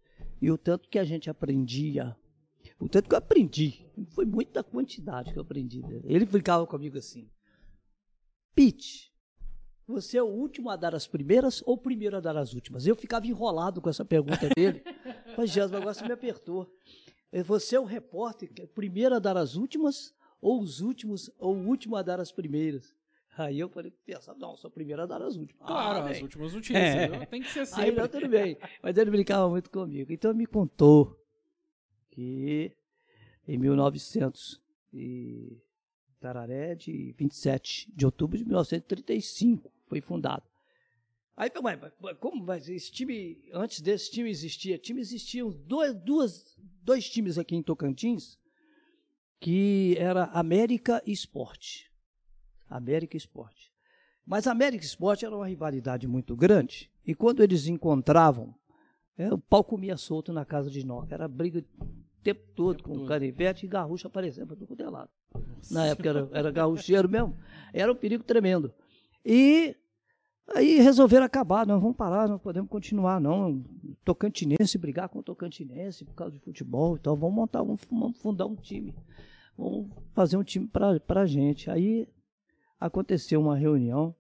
[0.40, 2.16] e o tanto que a gente aprendia,
[2.78, 6.04] o tanto que eu aprendi, foi muita quantidade que eu aprendi dele.
[6.04, 7.30] Ele ficava comigo assim:
[8.54, 9.12] Pete,
[9.86, 12.86] você é o último a dar as primeiras ou o primeiro a dar as últimas?
[12.86, 14.82] Eu ficava enrolado com essa pergunta dele.
[15.36, 16.72] Mas Jesus, o negócio me apertou.
[17.42, 21.56] Você é o repórter, é o primeiro a dar as últimas, ou os últimos, ou
[21.56, 22.94] o último a dar as primeiras.
[23.34, 25.66] Aí eu falei, pensava, não, sou o primeiro a dar as últimas.
[25.66, 27.24] Claro, ah, as últimas notícias, é.
[27.24, 27.84] tem que ser sempre.
[27.84, 28.58] Aí não, tudo bem.
[28.82, 30.12] Mas ele brincava muito comigo.
[30.12, 31.18] Então ele me contou
[32.10, 32.70] que
[33.48, 34.60] em 1900
[34.92, 35.56] e
[36.20, 40.44] Tararé, de 27 de outubro de 1935, foi fundado.
[41.34, 41.80] Aí, mas,
[42.20, 44.76] como mas esse time, antes desse time existia?
[44.76, 48.38] Time existiam dois, duas, dois times aqui em Tocantins,
[49.40, 51.90] que era América e Esporte.
[52.68, 53.72] América e Esporte.
[54.26, 58.54] Mas América e Esporte era uma rivalidade muito grande, e quando eles encontravam,
[59.16, 61.14] é, o pau comia solto na casa de Noca.
[61.14, 61.62] Era briga o
[62.22, 63.06] tempo todo tempo com todo.
[63.06, 65.10] canivete e garrucha aparecendo para todo lado.
[65.70, 67.36] Na época era, era garrucheiro mesmo.
[67.72, 68.72] Era um perigo tremendo.
[69.24, 69.76] E
[70.48, 73.64] Aí resolveram acabar, não vamos parar, não podemos continuar, não.
[74.04, 78.46] Tocantinense, brigar com o Tocantinense por causa de futebol, então vamos montar, vamos, vamos fundar
[78.46, 78.94] um time.
[79.56, 81.70] Vamos fazer um time para a gente.
[81.70, 82.08] Aí
[82.78, 84.14] aconteceu uma reunião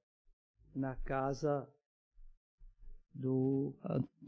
[0.74, 1.68] na casa
[3.12, 3.74] do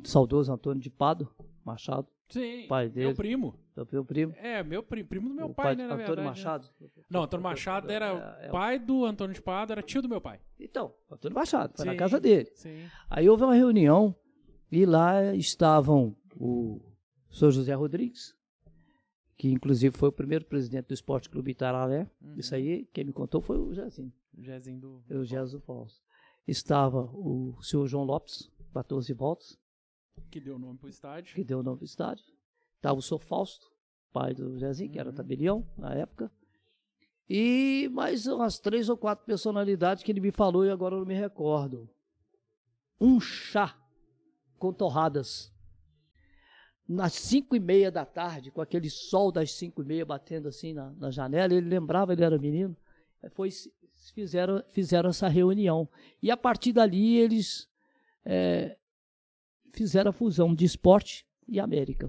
[0.04, 1.28] saudoso Antônio de Pado
[1.64, 2.06] Machado.
[2.28, 3.06] Sim, pai dele.
[3.06, 3.65] meu primo.
[3.92, 4.34] Meu primo?
[4.38, 6.20] É, meu primo, primo do meu o pai, né, na Antônio verdade.
[6.20, 6.26] Né?
[6.26, 6.68] Machado?
[6.80, 6.88] Né?
[7.10, 10.20] Não, Antônio Machado era é, é, pai do Antônio de Pado, era tio do meu
[10.20, 10.40] pai.
[10.58, 12.50] Então, Antônio Machado, foi sim, na casa dele.
[12.54, 12.88] Sim.
[13.10, 14.16] Aí houve uma reunião
[14.72, 16.80] e lá estavam o
[17.30, 17.50] Sr.
[17.50, 18.34] José Rodrigues,
[19.36, 22.10] que inclusive foi o primeiro presidente do Esporte Clube Itararé.
[22.20, 22.34] Uhum.
[22.36, 24.12] Isso aí, quem me contou foi o Jezinho.
[24.36, 25.04] O Jezinho do...
[25.10, 26.00] O Jezinho Falso.
[26.46, 29.58] Estava o senhor João Lopes, 14 votos.
[30.30, 31.34] Que deu o nome para o estádio.
[31.34, 32.24] Que deu o nome para o estádio.
[32.86, 33.66] Estava o senhor Fausto,
[34.12, 36.30] pai do Zezinho, que era tabelião na época.
[37.28, 41.06] E mais umas três ou quatro personalidades que ele me falou e agora eu não
[41.06, 41.90] me recordo.
[43.00, 43.76] Um chá
[44.56, 45.52] com torradas.
[46.88, 50.72] Nas cinco e meia da tarde, com aquele sol das cinco e meia batendo assim
[50.72, 52.76] na, na janela, ele lembrava, ele era menino,
[53.32, 53.50] foi,
[54.14, 55.88] fizeram, fizeram essa reunião.
[56.22, 57.68] E a partir dali eles
[58.24, 58.78] é,
[59.72, 62.08] fizeram a fusão de esporte e América.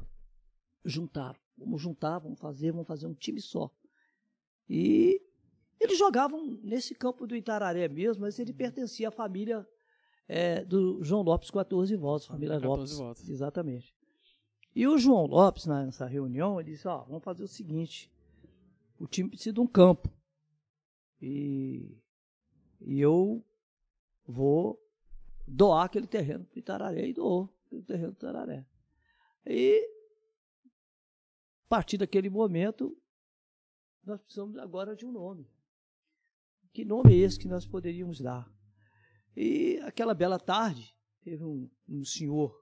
[0.87, 1.39] Juntaram.
[1.57, 3.69] Vamos juntar, vamos fazer, vamos fazer um time só.
[4.69, 5.21] E
[5.79, 9.67] eles jogavam nesse campo do Itararé mesmo, mas ele pertencia à família
[10.27, 12.97] é, do João Lopes 14 votos, família 14 Lopes.
[12.97, 13.29] Votos.
[13.29, 13.95] Exatamente.
[14.75, 18.11] E o João Lopes, nessa reunião, ele disse, ó, vamos fazer o seguinte,
[18.99, 20.09] o time precisa de um campo.
[21.19, 21.97] E,
[22.81, 23.43] e eu
[24.27, 24.79] vou
[25.47, 28.65] doar aquele terreno para Itararé e doou aquele terreno para Itararé.
[29.45, 29.96] E
[31.67, 32.97] a partir daquele momento,
[34.01, 35.45] nós precisamos agora de um nome.
[36.71, 38.49] Que nome é esse que nós poderíamos dar?
[39.35, 42.57] E aquela bela tarde, teve um, um senhor,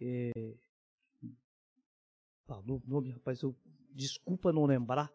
[0.00, 0.56] é,
[2.46, 3.56] falou o nome, rapaz, eu,
[3.92, 5.12] desculpa não lembrar,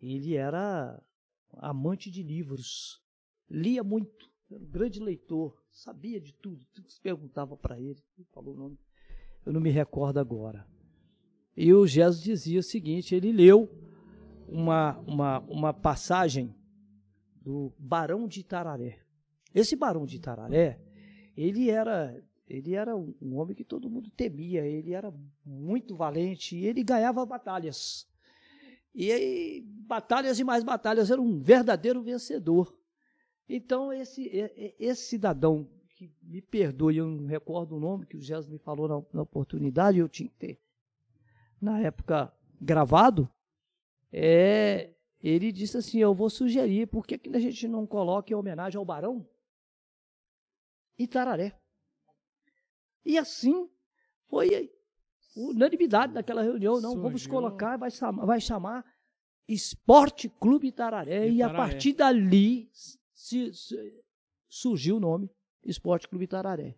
[0.00, 0.98] ele era
[1.58, 3.02] amante de livros,
[3.50, 8.02] lia muito, era um grande leitor, sabia de tudo, tudo que se perguntava para ele,
[8.32, 8.78] falou o nome,
[9.44, 10.66] eu não me recordo agora.
[11.60, 13.68] E o Jesus dizia o seguinte: ele leu
[14.46, 16.54] uma, uma, uma passagem
[17.34, 19.00] do Barão de Itararé.
[19.52, 20.78] Esse Barão de Itararé,
[21.36, 22.16] ele era,
[22.46, 25.12] ele era um homem que todo mundo temia, ele era
[25.44, 28.08] muito valente e ele ganhava batalhas.
[28.94, 32.72] E aí, batalhas e mais batalhas, era um verdadeiro vencedor.
[33.48, 34.30] Então, esse,
[34.78, 38.86] esse cidadão, que me perdoe, eu não recordo o nome que o Jesus me falou
[38.86, 40.60] na, na oportunidade, eu tinha que ter,
[41.60, 43.30] na época, gravado,
[44.12, 44.90] é,
[45.22, 48.78] ele disse assim: Eu vou sugerir, por que, que a gente não coloca em homenagem
[48.78, 49.26] ao Barão
[50.98, 51.58] Itararé?
[53.04, 53.68] E assim
[54.26, 54.70] foi
[55.36, 56.74] unanimidade naquela reunião.
[56.74, 57.02] Não, Surgiu.
[57.02, 58.84] vamos colocar, vai chamar, vai chamar
[59.46, 61.32] Esporte Clube Itararé, Itararé.
[61.32, 64.04] E a partir dali se, se,
[64.48, 65.30] surgiu o nome
[65.64, 66.76] Esporte Clube Itararé.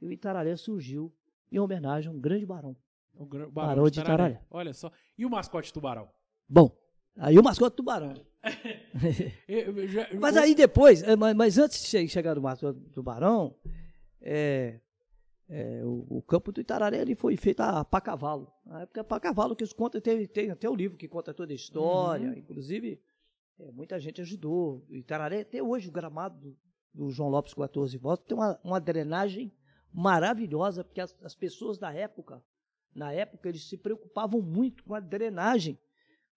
[0.00, 1.12] E o Itararé surgiu
[1.50, 2.76] em homenagem a um grande barão.
[3.16, 4.30] O barão, barão de Itararé.
[4.30, 4.46] Itararé.
[4.50, 4.90] Olha só.
[5.16, 6.08] E o mascote tubarão?
[6.48, 6.76] Bom,
[7.16, 8.14] aí o mascote tubarão.
[10.20, 13.54] mas aí depois, é, mas, mas, antes de chegar no mascote tubarão,
[14.20, 14.80] é,
[15.48, 18.52] é, o, o, campo do Itararé ele foi feito a para cavalo.
[18.66, 21.52] Na época para cavalo que eles contam, tem, tem até o livro que conta toda
[21.52, 22.38] a história, uhum.
[22.38, 23.00] inclusive
[23.58, 24.84] é, muita gente ajudou.
[24.88, 26.56] O Itararé, até hoje, o gramado do,
[26.92, 29.52] do João Lopes 14 votos tem uma, uma drenagem
[29.92, 32.42] maravilhosa, porque as, as pessoas da época,
[32.94, 35.78] na época, eles se preocupavam muito com a drenagem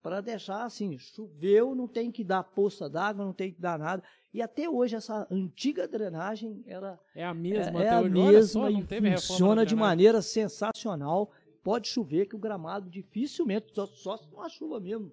[0.02, 4.04] para deixar assim, choveu, não tem que dar poça d'água, não tem que dar nada.
[4.34, 8.10] E até hoje essa antiga drenagem, ela é a mesma, é, é a hoje.
[8.10, 8.82] mesma só, e
[9.17, 11.32] funciona de maneira sensacional.
[11.63, 15.12] Pode chover que o gramado dificilmente, só, só se uma chuva mesmo.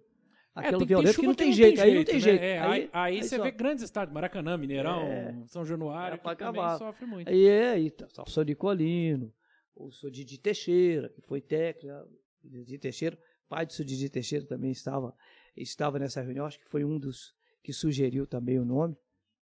[0.54, 2.40] Aquela é, violenta que não tem jeito, aí não tem jeito.
[2.40, 2.46] Né?
[2.46, 3.42] É, aí, aí, aí, você só...
[3.42, 7.28] vê grandes estádios, Maracanã, Mineirão, é, São Januário, é, que também sofre muito.
[7.28, 9.32] Aí é, aí, tá, o Sou de Colino,
[9.74, 12.08] o Sou de Teixeira, que foi técnico,
[12.42, 15.14] de Teixeira, pai do Sudidi Teixeira também estava,
[15.56, 18.96] estava nessa reunião, acho que foi um dos que sugeriu também o nome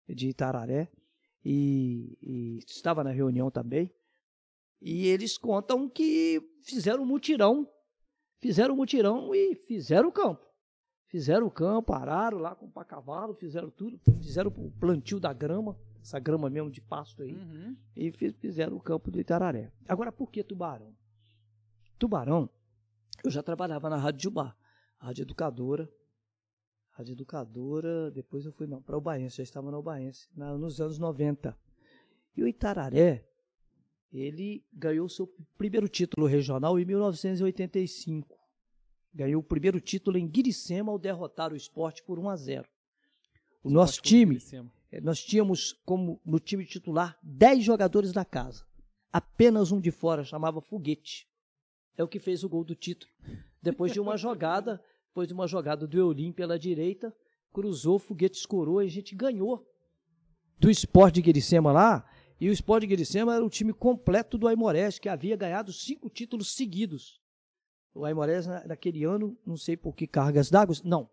[0.08, 0.90] de Itararé,
[1.44, 3.94] e, e estava na reunião também.
[4.82, 7.70] E eles contam que fizeram um mutirão,
[8.40, 10.46] fizeram um mutirão e fizeram o campo.
[11.08, 15.80] Fizeram o campo, pararam lá com o cavalo, fizeram tudo, fizeram o plantio da grama,
[16.08, 17.76] essa grama mesmo de pasto aí, uhum.
[17.94, 19.70] e fizeram o campo do Itararé.
[19.86, 20.96] Agora, por que Tubarão?
[22.00, 22.50] Tubarão
[23.26, 24.56] eu já trabalhava na Rádio Jubá,
[24.98, 25.92] Rádio Educadora.
[26.92, 30.98] Rádio Educadora, depois eu fui para o Baense, já estava no Baense, na, nos anos
[30.98, 31.56] 90.
[32.38, 33.28] E o Itararé,
[34.12, 38.40] ele ganhou seu primeiro título regional em 1985.
[39.14, 42.70] Ganhou o primeiro título em Guiricema ao derrotar o esporte por 1 a 0.
[43.62, 44.64] O, nosso time, eh,
[45.02, 48.66] nós tínhamos como no time titular 10 jogadores da casa.
[49.12, 51.28] Apenas um de fora, chamava Foguete
[51.98, 53.12] é o que fez o gol do título.
[53.62, 57.14] Depois de uma jogada, depois de uma jogada do Eulim pela direita,
[57.52, 59.68] cruzou, foguete escorou e a gente ganhou
[60.60, 62.08] do Sport de Guiricema lá.
[62.40, 66.08] E o Sport de Guiricema era o time completo do Aimorés, que havia ganhado cinco
[66.08, 67.20] títulos seguidos.
[67.96, 71.10] O Aimorés, naquele ano, não sei por que cargas d'água, não,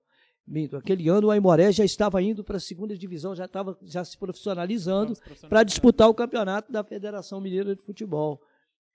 [0.47, 4.05] minto, aquele ano o Aimoré já estava indo para a segunda divisão, já estava já
[4.05, 5.15] se profissionalizando
[5.49, 8.41] para disputar o campeonato da Federação Mineira de Futebol.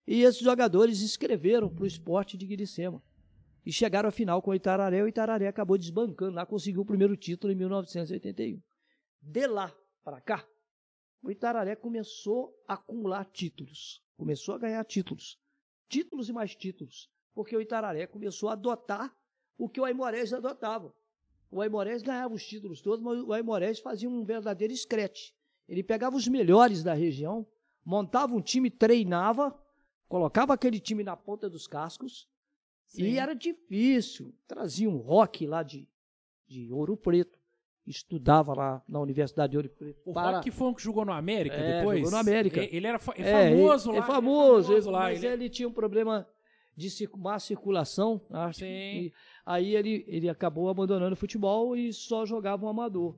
[0.07, 3.01] E esses jogadores escreveram para o esporte de Guiricema.
[3.65, 5.03] e chegaram à final com o Itararé.
[5.03, 8.61] O Itararé acabou desbancando lá, conseguiu o primeiro título em 1981.
[9.21, 9.71] De lá
[10.03, 10.47] para cá,
[11.21, 15.37] o Itararé começou a acumular títulos, começou a ganhar títulos,
[15.89, 19.13] títulos e mais títulos, porque o Itararé começou a adotar
[19.57, 20.93] o que o Aimorés adotava.
[21.51, 25.33] O Aimorés ganhava os títulos todos, mas o Aimorés fazia um verdadeiro escrete.
[25.67, 27.45] Ele pegava os melhores da região,
[27.83, 29.57] montava um time, treinava,
[30.07, 32.27] colocava aquele time na ponta dos cascos,
[32.85, 33.03] Sim.
[33.03, 34.33] e era difícil.
[34.47, 35.87] Trazia um rock lá de,
[36.47, 37.39] de Ouro Preto,
[37.85, 40.01] estudava lá na Universidade de Ouro Preto.
[40.05, 40.37] O para...
[40.37, 41.99] Rock foi um que jogou no América é, depois?
[41.99, 42.61] Jogou no América.
[42.61, 44.03] Ele era fa é, famoso ele, lá.
[44.03, 44.99] É famoso, ele, lá.
[45.01, 45.33] Mas ele...
[45.33, 46.27] ele tinha um problema
[46.75, 48.59] de má circulação, acho.
[48.59, 49.11] Sim.
[49.45, 53.17] Aí ele, ele acabou abandonando o futebol e só jogava um amador.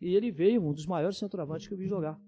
[0.00, 2.18] E ele veio, um dos maiores centroavantes que eu vi jogar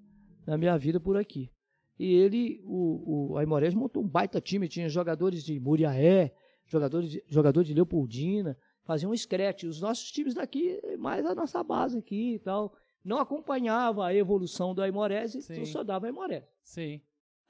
[0.47, 1.51] na minha vida por aqui.
[1.99, 6.35] E ele, o, o Aimorés montou um baita time, tinha jogadores de Muriaé,
[6.67, 9.67] jogadores de, jogador de Leopoldina, faziam um escrete.
[9.67, 14.75] Os nossos times daqui, mais a nossa base aqui e tal, não acompanhava a evolução
[14.75, 16.45] do Aimorés, então só dava Aimorés.
[16.63, 17.01] Sim.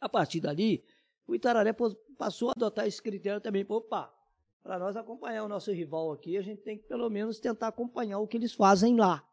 [0.01, 0.83] A partir dali,
[1.27, 1.73] o Itararé
[2.21, 3.65] passou a adotar esse critério também.
[3.67, 4.15] Opa,
[4.63, 8.19] para nós acompanhar o nosso rival aqui, a gente tem que pelo menos tentar acompanhar
[8.19, 9.27] o que eles fazem lá.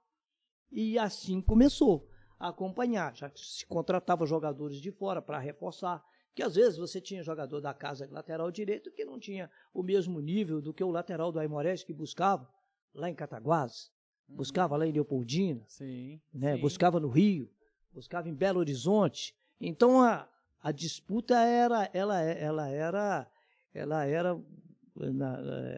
[0.72, 6.02] E assim começou a acompanhar, já que se contratava jogadores de fora para reforçar,
[6.34, 10.22] que às vezes você tinha jogador da casa lateral direito que não tinha o mesmo
[10.22, 12.50] nível do que o lateral do Aimorés que buscava
[12.94, 13.92] lá em Cataguás,
[14.30, 14.38] uhum.
[14.38, 16.56] buscava lá em Leopoldina, sim, né?
[16.56, 16.62] sim.
[16.62, 17.52] buscava no Rio,
[17.92, 19.36] buscava em Belo Horizonte.
[19.60, 20.30] Então a,
[20.62, 23.32] a disputa era, ela, ela era,
[23.74, 24.42] ela era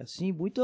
[0.01, 0.61] assim muito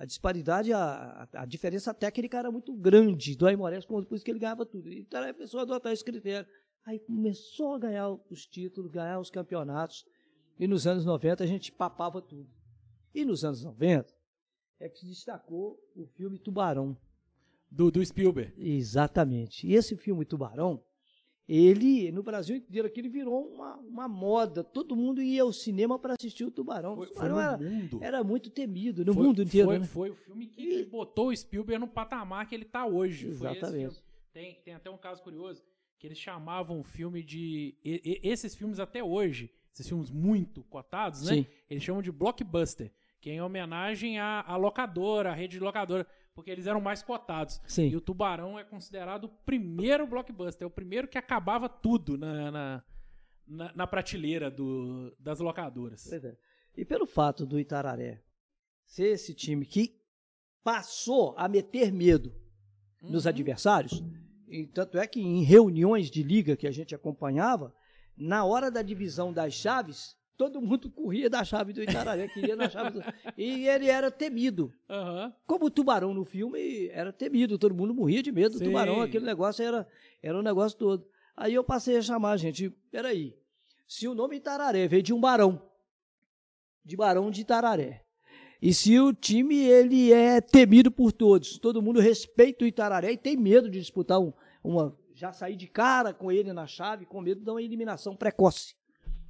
[0.00, 4.38] a disparidade, a, a, diferença técnica era muito grande do Aimorés, por isso que ele
[4.38, 4.90] ganhava tudo.
[4.90, 6.48] Então a pessoa adotar esse critério.
[6.86, 10.06] Aí começou a ganhar os títulos, ganhar os campeonatos.
[10.58, 12.48] E nos anos 90 a gente papava tudo.
[13.14, 14.10] E nos anos 90
[14.78, 16.96] é que se destacou o filme Tubarão.
[17.70, 18.54] Do, do Spielberg.
[18.56, 19.66] Exatamente.
[19.66, 20.82] E esse filme Tubarão,
[21.52, 24.62] ele, no Brasil inteiro, aqui, ele virou uma, uma moda.
[24.62, 26.94] Todo mundo ia ao cinema para assistir o Tubarão.
[26.94, 29.66] Foi, o Tubarão foi era, era muito temido no foi, mundo inteiro.
[29.66, 29.84] Foi, né?
[29.84, 30.84] foi o filme que e...
[30.84, 33.26] botou o Spielberg no patamar que ele está hoje.
[33.26, 34.00] Exatamente.
[34.32, 35.60] Tem, tem até um caso curioso,
[35.98, 37.74] que eles chamavam o filme de...
[37.84, 41.34] E, e, esses filmes até hoje, esses filmes muito cotados, né?
[41.34, 41.46] Sim.
[41.68, 46.06] Eles chamam de blockbuster, que é em homenagem à, à locadora, à rede de locadora
[46.40, 47.60] porque eles eram mais cotados.
[47.66, 47.88] Sim.
[47.88, 52.50] E o Tubarão é considerado o primeiro blockbuster, é o primeiro que acabava tudo na,
[52.50, 52.84] na,
[53.46, 56.10] na, na prateleira do, das locadoras.
[56.10, 56.34] É.
[56.74, 58.22] E pelo fato do Itararé
[58.86, 60.00] ser esse time que
[60.64, 62.34] passou a meter medo
[63.02, 63.10] uhum.
[63.10, 64.02] nos adversários,
[64.48, 67.74] e tanto é que em reuniões de liga que a gente acompanhava,
[68.16, 72.66] na hora da divisão das chaves, todo mundo corria da chave do Itararé, queria na
[72.66, 73.04] chave do...
[73.36, 74.72] E ele era temido.
[74.88, 75.30] Uhum.
[75.46, 79.26] Como o tubarão no filme era temido, todo mundo morria de medo do tubarão, aquele
[79.26, 79.86] negócio era,
[80.22, 81.06] era um negócio todo.
[81.36, 83.36] Aí eu passei a chamar, gente, peraí,
[83.86, 85.60] se o nome Itararé veio de um barão,
[86.82, 88.02] de barão de Itararé,
[88.62, 93.18] e se o time ele é temido por todos, todo mundo respeita o Itararé e
[93.18, 94.32] tem medo de disputar um,
[94.64, 98.79] uma, já sair de cara com ele na chave, com medo de uma eliminação precoce.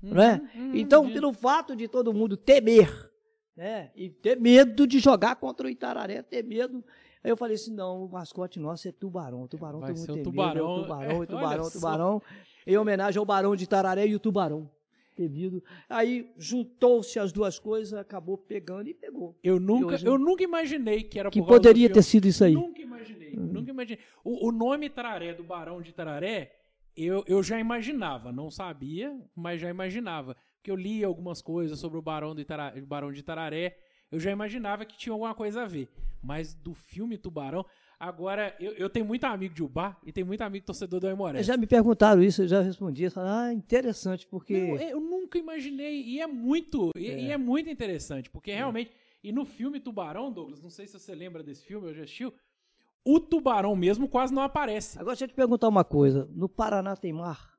[0.03, 0.51] Uhum, né?
[0.55, 1.13] Uhum, então, uhum.
[1.13, 3.11] pelo fato de todo mundo temer,
[3.57, 3.91] né?
[3.95, 6.83] E ter medo de jogar contra o Itararé, ter medo.
[7.23, 9.43] Aí eu falei assim: não, o mascote nosso é tubarão.
[9.43, 12.23] O tubarão Vai todo mundo tem tubarão, medo, é tubarão, é, tubarão, tubarão.
[12.67, 14.71] Em homenagem ao barão de Itararé e o tubarão.
[15.15, 15.63] Temido.
[15.89, 19.37] Aí juntou-se as duas coisas, acabou pegando e pegou.
[19.43, 22.55] Eu nunca, hoje, eu nunca imaginei que era que poderia ter sido isso aí.
[22.55, 24.03] Nunca imaginei, nunca imaginei.
[24.25, 26.60] O, o nome Itararé do barão de Itararé
[27.05, 30.37] eu, eu já imaginava, não sabia, mas já imaginava.
[30.57, 33.77] Porque eu li algumas coisas sobre o Barão, do Itararé, Barão de Itararé,
[34.11, 35.89] eu já imaginava que tinha alguma coisa a ver.
[36.23, 37.65] Mas do filme Tubarão,
[37.99, 41.43] agora eu, eu tenho muito amigo de Ubar e tenho muito amigo torcedor do Aimoré.
[41.43, 43.07] Já me perguntaram isso, eu já respondi.
[43.17, 44.53] ah, interessante, porque.
[44.53, 47.01] Eu, eu nunca imaginei, e é muito, é.
[47.01, 48.57] E, e, é muito interessante, porque é.
[48.57, 48.91] realmente.
[49.23, 52.33] E no filme Tubarão, Douglas, não sei se você lembra desse filme, eu já assistiu.
[53.05, 54.99] O tubarão mesmo quase não aparece.
[54.99, 56.29] Agora deixa eu te perguntar uma coisa.
[56.33, 57.55] No Paraná tem mar?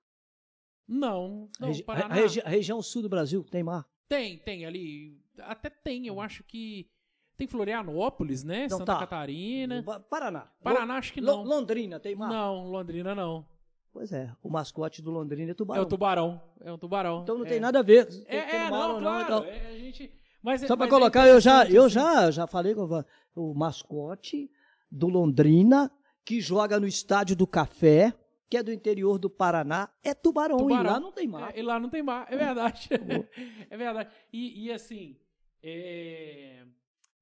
[0.88, 1.50] Não.
[1.60, 2.14] não regi Paraná...
[2.14, 3.88] a, regi a, região sul do Brasil tem mar?
[4.08, 5.18] Tem, tem ali.
[5.40, 6.90] Até tem, eu acho que.
[7.38, 8.66] Tem Florianópolis, né?
[8.66, 9.00] Então, Santa tá.
[9.00, 9.82] Catarina.
[10.10, 10.52] Paraná.
[10.62, 11.44] Paraná, acho que não.
[11.44, 12.30] Londrina tem mar?
[12.30, 13.48] Não, Londrina não.
[13.92, 15.82] Pois é, o mascote do Londrina é tubarão.
[15.82, 16.42] É o tubarão.
[16.62, 17.22] É um tubarão.
[17.24, 17.50] Então não é.
[17.50, 18.08] tem nada a ver.
[18.26, 19.30] É, é não, claro.
[19.30, 20.12] Não, é, a gente...
[20.42, 21.96] mas, Só para é colocar, eu já, eu assim.
[21.96, 23.04] já, já falei com
[23.36, 24.50] o mascote
[24.92, 25.90] do Londrina
[26.26, 28.14] que joga no Estádio do Café,
[28.50, 30.84] que é do interior do Paraná, é Tubarão, tubarão.
[30.84, 31.52] e lá não tem mar.
[31.56, 32.90] É, e lá não tem mar, é verdade.
[33.70, 34.10] é verdade.
[34.34, 35.16] E, e, assim,
[35.64, 36.64] É,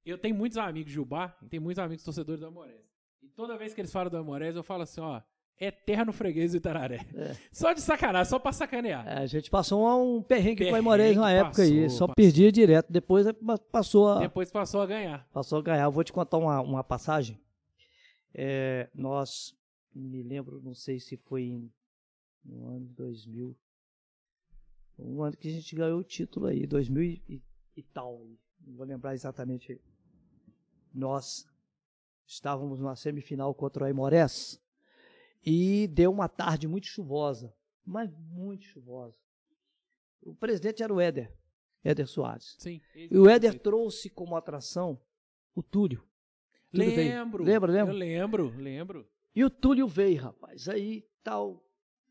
[0.05, 2.81] Eu tenho muitos amigos de Jubá, e tenho muitos amigos torcedores do Amorés.
[3.21, 5.21] E toda vez que eles falam do Amorés, eu falo assim, ó,
[5.59, 7.05] eterno freguês do Itararé.
[7.13, 7.35] É.
[7.51, 9.05] Só de sacanagem, só pra sacanear.
[9.07, 11.83] É, a gente passou um perrengue, com Perrengue, o Aimorés na época aí.
[11.83, 12.15] passou, Só passou.
[12.15, 12.91] perdia direto.
[12.91, 15.27] Depois é, pa- passou a, Depois passou a ganhar.
[15.33, 15.83] passou a ganhar.
[15.83, 17.39] Eu vou te contar uma, uma passagem.
[18.33, 19.55] É, nós,
[19.93, 21.71] me lembro, não sei se foi em,
[22.43, 23.55] no ano 2000.
[24.97, 27.41] Um ano que a gente ganhou o título aí, 2000 e,
[27.75, 28.25] e, tal.
[28.59, 29.79] Não vou lembrar exatamente.
[30.93, 31.47] Nós
[32.25, 34.61] estávamos numa semifinal contra o Aimorés
[35.45, 37.53] e deu uma tarde muito chuvosa,
[37.85, 39.17] mas muito chuvosa.
[40.21, 41.33] O presidente era o Éder,
[41.83, 42.55] Éder Soares.
[42.59, 42.81] Sim.
[42.93, 44.99] E o Éder trouxe como atração
[45.55, 46.08] o Túlio.
[46.71, 46.95] Veio.
[46.95, 47.43] Lembro.
[47.43, 47.93] Lembra, lembra?
[47.93, 49.07] Eu lembro, lembro.
[49.35, 50.67] E o Túlio veio, rapaz.
[50.67, 51.63] Aí, tal,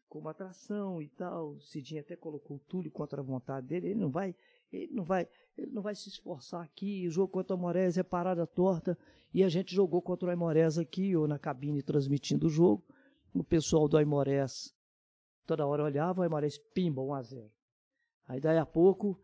[0.09, 1.53] como atração e tal.
[1.53, 3.89] O Cidinho até colocou o Túlio contra a vontade dele.
[3.89, 4.35] Ele não vai,
[4.73, 7.07] ele não vai, ele não vai se esforçar aqui.
[7.07, 8.97] O jogo contra o Amorés é parada torta.
[9.33, 12.83] E a gente jogou contra o Aimorés aqui, ou na cabine transmitindo o jogo.
[13.35, 14.75] O pessoal do Aimorés
[15.47, 17.53] toda hora olhava, o Aimorés pimba, 1 a 0
[18.27, 19.19] Aí daí a pouco,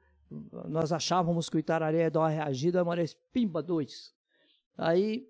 [0.68, 4.14] nós achávamos que o Itararé ia dar uma reagida, o Aimorés pimba, 2.
[4.77, 5.29] Aí,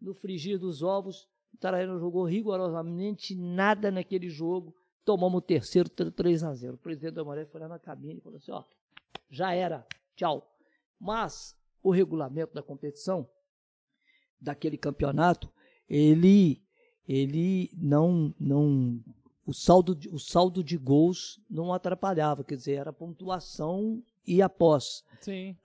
[0.00, 4.74] no frigir dos ovos, o Itararé não jogou rigorosamente nada naquele jogo.
[5.04, 8.22] Tomamos o terceiro, 3 a 0 O presidente do Aimorés foi lá na cabine e
[8.22, 8.64] falou assim, ó,
[9.30, 10.48] já era, tchau.
[10.98, 13.28] Mas o regulamento da competição,
[14.40, 15.50] daquele campeonato,
[15.88, 16.62] ele
[17.06, 19.02] ele não não
[19.44, 25.02] o saldo de, o saldo de gols não atrapalhava, quer dizer, era pontuação e após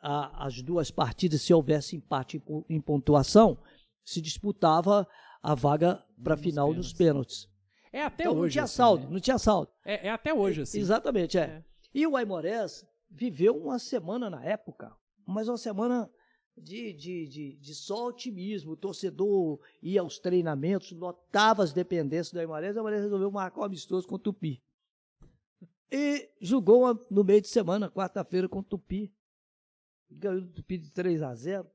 [0.02, 3.58] a- as duas partidas, se houvesse empate em em pontuação,
[4.04, 5.08] se disputava
[5.42, 7.46] a vaga para a final dos pênaltis.
[7.46, 7.58] pênaltis.
[7.94, 8.42] É até Então hoje.
[8.42, 9.10] não tinha assim, saldo, né?
[9.14, 9.72] não tinha saldo.
[9.86, 10.80] É, é até hoje, assim.
[10.80, 11.42] Exatamente, é.
[11.42, 11.64] É.
[11.94, 14.94] E o Aimorés viveu uma semana na época,
[15.26, 16.10] mas uma semana
[16.58, 18.74] de, de, de, de só otimismo.
[18.74, 22.76] O torcedor ia aos treinamentos, lotava as dependências do Aimorés.
[22.76, 24.62] O Aimorés resolveu marcar um amistoso com o Tupi.
[25.92, 29.14] E jogou no meio de semana, quarta-feira, com o Tupi.
[30.10, 31.70] Ganhou do Tupi de 3 a 0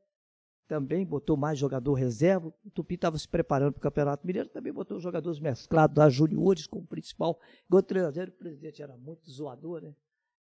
[0.73, 2.49] também botou mais jogador reserva.
[2.65, 6.67] O Tupi estava se preparando para o Campeonato Mineiro, também botou jogadores mesclados da juniores
[6.67, 7.39] como principal.
[7.67, 9.95] Igual 3 a 0 o presidente era muito zoador, né?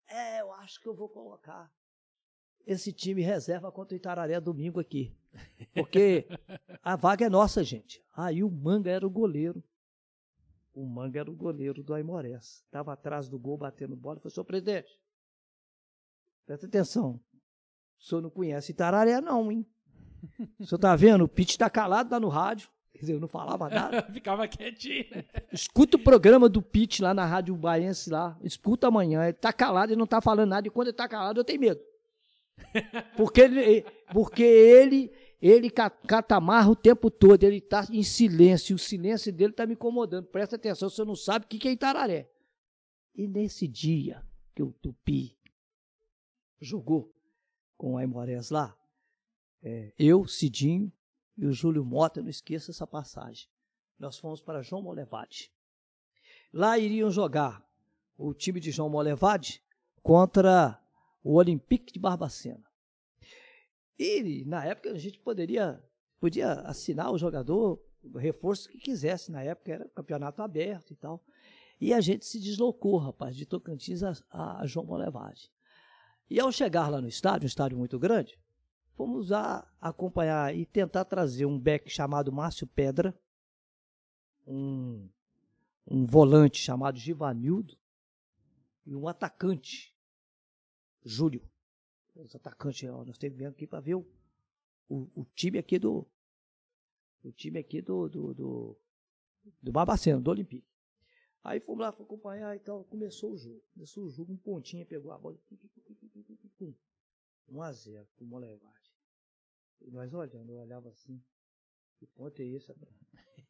[0.06, 1.72] É, eu acho que eu vou colocar
[2.66, 5.16] esse time reserva contra o Itararé domingo aqui.
[5.72, 6.26] Porque
[6.82, 8.04] a vaga é nossa, gente.
[8.14, 9.64] Aí o Manga era o goleiro.
[10.78, 12.62] O Manga era o goleiro do Aimorés.
[12.64, 14.20] Estava atrás do gol, batendo bola.
[14.20, 14.88] Falei, senhor presidente,
[16.46, 17.20] presta atenção.
[17.98, 19.66] O senhor não conhece Itararé, não, hein?
[20.56, 21.24] O senhor tá vendo?
[21.24, 22.70] O Pete tá calado lá no rádio.
[22.92, 24.04] Quer dizer, eu não falava nada.
[24.14, 25.06] Ficava quietinho?
[25.52, 28.38] Escuta o programa do Pete lá na Rádio Baiense lá.
[28.40, 29.24] Escuta amanhã.
[29.24, 30.68] Ele tá calado, ele não tá falando nada.
[30.68, 31.80] E quando ele tá calado, eu tenho medo.
[33.16, 37.42] Porque ele, porque ele, ele ca- catamarra o tempo todo.
[37.44, 38.76] Ele tá em silêncio.
[38.76, 40.26] O silêncio dele tá me incomodando.
[40.26, 42.30] Presta atenção, você não sabe o que que é Itararé.
[43.14, 44.24] E nesse dia
[44.54, 45.36] que o Tupi
[46.60, 47.12] jogou
[47.76, 48.76] com o Aimorés lá,
[49.62, 50.92] é, eu, Cidinho
[51.36, 53.48] e o Júlio Mota, não esqueça essa passagem.
[53.98, 55.52] Nós fomos para João Molevade.
[56.52, 57.64] Lá iriam jogar
[58.16, 59.62] o time de João Molevade
[60.02, 60.80] contra
[61.22, 62.67] o Olympique de Barbacena.
[63.98, 65.82] E na época a gente poderia
[66.20, 69.30] podia assinar o jogador, o reforço que quisesse.
[69.30, 71.24] Na época era campeonato aberto e tal.
[71.80, 75.50] E a gente se deslocou, rapaz, de Tocantins a, a João Molevade.
[76.28, 78.38] E ao chegar lá no estádio, um estádio muito grande,
[78.94, 83.18] fomos a acompanhar e tentar trazer um back chamado Márcio Pedra,
[84.46, 85.08] um,
[85.86, 87.78] um volante chamado Givanildo
[88.84, 89.94] e um atacante,
[91.04, 91.48] Júlio.
[92.18, 94.06] Os atacantes, ó, nós temos vendo aqui para ver o,
[94.88, 96.06] o, o time aqui do.
[97.22, 98.08] O time aqui do.
[98.08, 98.76] do, do,
[99.62, 100.66] do Barbacena, do Olympique.
[101.44, 102.84] Aí fomos lá para acompanhar e tal.
[102.84, 103.62] Começou o jogo.
[103.72, 105.38] Começou o jogo, um pontinho pegou a bola.
[105.48, 106.74] Pum, pum, pum, pum, pum, pum, pum.
[107.50, 108.92] 1 a 0 pro Molevade.
[109.80, 111.22] E nós olhando, eu olhava assim.
[111.98, 112.68] Que ponto é esse?
[112.72, 112.92] rapaz?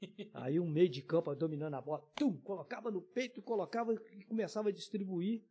[0.34, 4.68] Aí um meio de campo dominando a bola, tum, colocava no peito, colocava e começava
[4.68, 5.42] a distribuir.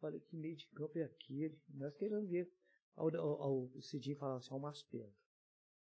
[0.00, 1.58] Falei, que meio de campo é aquele?
[1.74, 2.50] Nós querendo ver.
[2.94, 5.12] Ao, ao, ao o Cidinho falava assim, ó, umas pedras.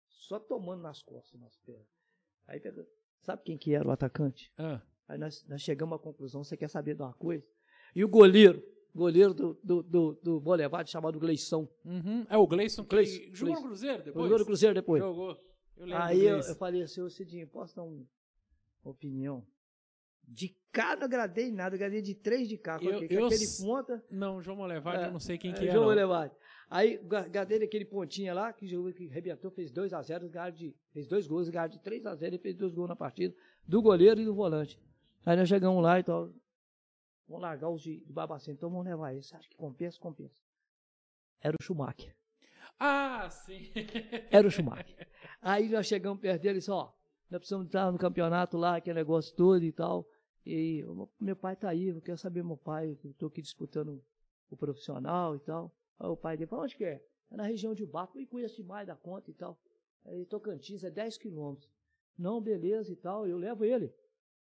[0.07, 1.87] Só tomando nas costas umas pedras.
[2.47, 2.85] Aí pegou.
[3.21, 4.51] Sabe quem que era o atacante?
[4.57, 7.45] Ah, Aí nós, nós chegamos à conclusão, você quer saber de uma coisa?
[7.95, 8.61] E o goleiro,
[8.93, 11.69] goleiro do, do, do, do Bolevade, chamado Gleição.
[11.85, 12.25] uhum.
[12.29, 13.61] É o Gleison que Gleison, jogou no Gleison.
[13.67, 14.23] Cruzeiro depois?
[14.25, 15.03] Jogou no Cruzeiro depois.
[15.03, 15.37] Jogou.
[15.77, 16.49] Eu Aí eu, Gleison.
[16.51, 18.05] eu falei assim, ô Cidinho, posso dar um-
[18.83, 19.45] uma opinião?
[20.27, 22.73] De cá não agradei em nada, agradei de três de cá.
[22.81, 24.03] Eu- que eu aquele s- ponta.
[24.11, 25.89] Não, João Molevade, É, eu não sei quem é, que é, João não.
[25.89, 26.33] Bolevade.
[26.69, 26.97] Aí,
[27.31, 31.79] Gadeira, aquele pontinha lá, que jogou, que arrebentou, fez 2x0, fez dois gols, ganhou de
[31.79, 33.33] 3x0 e fez dois gols na partida,
[33.65, 34.77] do goleiro e do volante.
[35.25, 36.29] Aí nós chegamos lá e tal,
[37.25, 39.33] vamos largar os de, de Babacena, então vamos levar esse.
[39.33, 40.41] Acho que compensa, compensa.
[41.39, 42.13] Era o Schumacher.
[42.77, 43.71] Ah, sim.
[44.29, 45.07] Era o Schumacher.
[45.41, 46.91] Aí nós chegamos perto dele e disse, ó,
[47.29, 50.05] nós precisamos estar no campeonato lá, aquele negócio todo e tal.
[50.49, 50.81] E
[51.19, 54.01] meu pai tá aí, eu quero saber meu pai, eu tô aqui disputando
[54.49, 55.75] o profissional e tal.
[55.99, 57.03] Aí o pai dele falou, onde que é?
[57.29, 59.59] É na região de Baco, e conheço demais da conta e tal.
[60.05, 61.69] Aí Tocantins é 10 quilômetros.
[62.17, 63.93] Não, beleza e tal, eu levo ele.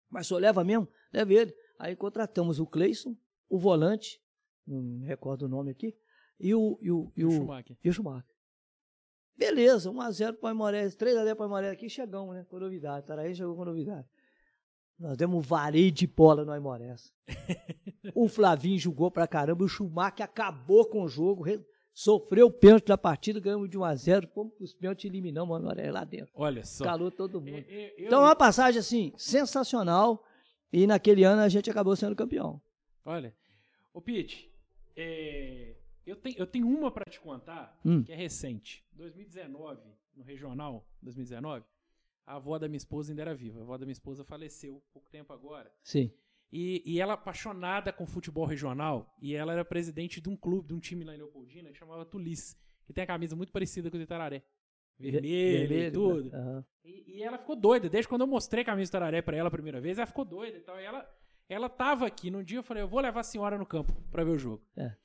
[0.09, 0.87] Mas só leva mesmo?
[1.11, 1.53] Leva ele.
[1.77, 3.13] Aí contratamos o Cleison,
[3.49, 4.23] o volante,
[4.65, 5.93] não me recordo o nome aqui,
[6.39, 7.77] e o, e o, e o, Schumacher.
[7.83, 8.33] E o Schumacher.
[9.35, 12.45] Beleza, 1x0 para o Aimoré, 3x0 para o Aimoré aqui, chegamos, né?
[12.49, 13.05] Com novidade.
[13.05, 14.07] Taraí chegou com novidade.
[15.01, 17.11] Nós demos um vareio de bola no Aimorés.
[18.13, 21.43] o Flavinho jogou pra caramba, o Schumacher acabou com o jogo,
[21.93, 26.03] sofreu o pênalti da partida, ganhamos de 1x0, fomos pros pênaltis eliminamos o Aimorés lá
[26.03, 26.31] dentro.
[26.35, 26.83] Olha só.
[26.83, 27.49] Calou todo mundo.
[27.49, 30.23] Eu- eu- eu- Então é uma passagem assim, sensacional.
[30.71, 32.61] E naquele ano a gente acabou sendo campeão.
[33.03, 33.35] Olha,
[33.93, 34.49] ô Pete,
[34.95, 35.73] é,
[36.05, 38.03] eu, tenho, eu tenho uma pra te contar Hum.
[38.03, 38.85] que é recente.
[38.93, 39.81] 2019,
[40.15, 41.65] no regional, 2019,
[42.25, 43.59] a avó da minha esposa ainda era viva.
[43.59, 45.71] A avó da minha esposa faleceu pouco tempo agora.
[45.83, 46.11] Sim.
[46.51, 50.73] E, e ela apaixonada com futebol regional, e ela era presidente de um clube, de
[50.73, 53.95] um time lá em Leopoldina, que chamava Tulis, que tem a camisa muito parecida com
[53.95, 54.43] o do Itararé.
[54.99, 56.33] Vermelha e tudo.
[56.33, 56.65] Aham.
[56.83, 57.89] E, e ela ficou doida.
[57.89, 60.25] Desde quando eu mostrei a camisa do Tararé pra ela a primeira vez, ela ficou
[60.25, 60.79] doida e tal.
[60.79, 61.09] E ela,
[61.49, 62.29] ela tava aqui.
[62.29, 64.63] Num dia eu falei, eu vou levar a senhora no campo pra ver o jogo.
[64.77, 64.95] É.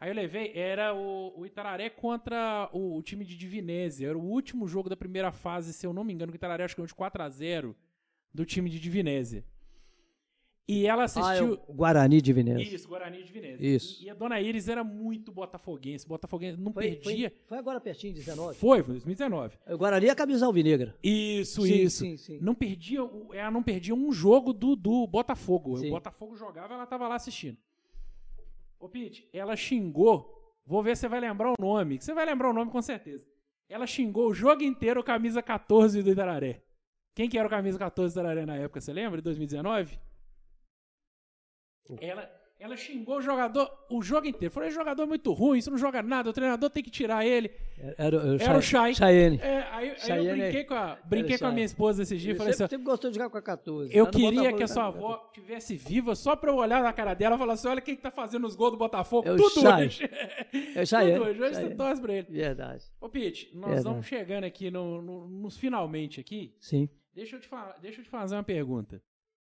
[0.00, 4.08] Aí eu levei, era o, o Itararé contra o, o time de Divinésia.
[4.08, 6.64] Era o último jogo da primeira fase, se eu não me engano, que o Itararé
[6.64, 7.74] acho que ganhou de 4x0
[8.32, 9.44] do time de Divinésia.
[10.66, 11.60] E ela Ah, é assistiu.
[11.66, 12.62] o Guarani de Veneza.
[12.62, 13.66] Isso, Guarani de Veneza.
[13.66, 14.00] Isso.
[14.02, 16.06] E, e a dona Iris era muito botafoguense.
[16.06, 17.28] Botafoguense não Foi, perdia.
[17.30, 18.56] foi, foi agora pertinho, 19.
[18.56, 19.58] Foi, foi 2019.
[19.68, 20.94] O Guarani é a camisa alvinegra.
[21.02, 21.98] Isso, Sim, isso.
[21.98, 22.38] sim, sim.
[22.40, 23.00] Não perdia,
[23.32, 25.76] ela não perdia um jogo do, do Botafogo.
[25.76, 25.88] Sim.
[25.88, 27.58] O Botafogo jogava, ela tava lá assistindo.
[28.80, 30.56] Ô, Pete, ela xingou.
[30.64, 32.00] Vou ver se você vai lembrar o nome.
[32.00, 33.28] Você vai lembrar o nome com certeza.
[33.68, 36.62] Ela xingou o jogo inteiro o camisa 14 do Itararé.
[37.14, 39.18] Quem que era o camisa 14 do Itararé na época, você lembra?
[39.18, 40.00] De 2019?
[42.00, 44.52] Ela, ela xingou o jogador o jogo inteiro.
[44.52, 47.24] Falou, esse jogador é muito ruim, isso não joga nada, o treinador tem que tirar
[47.26, 47.50] ele.
[47.96, 48.94] Era, era, Era o Chay.
[48.94, 49.38] Chayenne.
[49.42, 51.54] É, aí, aí eu Chayenne brinquei, é- com a, brinquei com a Chay.
[51.54, 53.42] minha esposa esse dia e Ele falei assim, sempre, sempre gostou de jogar com a
[53.42, 53.96] 14.
[53.96, 57.36] eu queria que a sua avó tivesse viva só pra eu olhar na cara dela
[57.36, 59.26] e falar assim: olha quem que tá fazendo os gols do Botafogo.
[59.26, 59.86] É o tudo Chay.
[59.86, 60.10] hoje.
[60.76, 61.18] É o Chayenne.
[61.18, 61.40] tudo hoje.
[61.40, 61.76] Hoje você Chayenne.
[61.76, 62.26] torce pra ele.
[62.30, 62.84] Verdade.
[63.00, 63.78] Ô, Pete, nós Verdade.
[63.78, 66.54] estamos chegando aqui no- no- nos finalmente aqui.
[66.60, 66.88] Sim.
[67.14, 67.48] Deixa eu te,
[67.80, 69.02] deixa eu te fazer uma pergunta.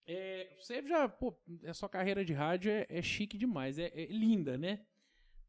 [0.06, 1.34] É, você já, pô,
[1.66, 4.80] a sua carreira de rádio é, é chique demais, é, é linda, né?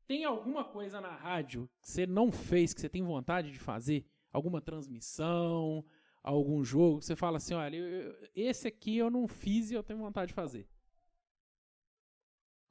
[0.07, 4.05] Tem alguma coisa na rádio que você não fez, que você tem vontade de fazer?
[4.31, 5.83] Alguma transmissão,
[6.23, 9.73] algum jogo que você fala assim, olha, eu- eu- esse aqui eu não fiz e
[9.73, 10.67] eu tenho vontade de fazer.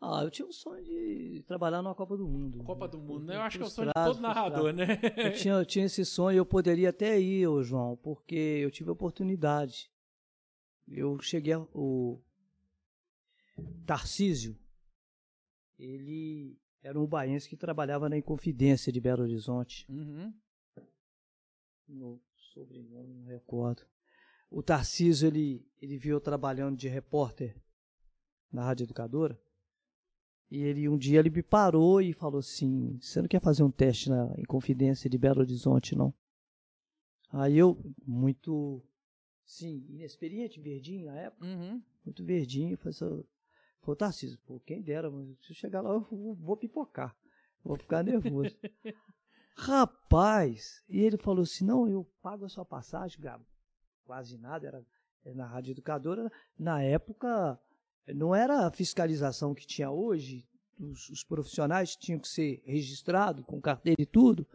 [0.01, 2.63] Ah, eu tinha um sonho de trabalhar numa Copa do Mundo.
[2.63, 3.37] Copa do Mundo, né?
[3.37, 4.85] Eu acho que é o sonho de todo narrador, né?
[5.17, 8.91] Eu tinha, eu tinha esse sonho, eu poderia até ir, ô João, porque eu tive
[8.91, 9.91] a oportunidade.
[10.87, 12.21] Eu cheguei a, o
[13.87, 14.59] Tarcísio,
[15.79, 19.87] ele era um baiense que trabalhava na Inconfidência de Belo Horizonte.
[19.91, 20.33] Uhum.
[21.89, 22.21] No
[22.53, 23.83] sobrenome, não recordo.
[24.51, 27.57] O Tarcísio, ele, ele viu eu trabalhando de repórter
[28.53, 29.41] na Rádio Educadora.
[30.51, 33.71] E ele um dia ele me parou e falou assim: Você não quer fazer um
[33.71, 36.15] teste na Inconfidência de Belo Horizonte, não?
[37.33, 37.77] Aí eu,
[38.07, 38.81] muito,
[39.45, 41.83] sim, inexperiente, verdinho na época, Uhum.
[42.05, 43.25] muito verdinho, falei assim:
[43.83, 47.15] Pô, Tarcísio, pô, quem dera, mas se eu chegar lá eu vou, pipocar,
[47.63, 48.57] vou ficar nervoso.
[49.57, 53.45] Rapaz, e ele falou assim: Não, eu pago a sua passagem, Gabo.
[54.05, 54.87] Quase nada, era
[55.25, 56.31] era na Rádio Educadora.
[56.59, 57.59] Na época,
[58.09, 60.47] não era a fiscalização que tinha hoje,
[60.79, 64.47] os, os profissionais tinham que ser registrados com carteira e tudo,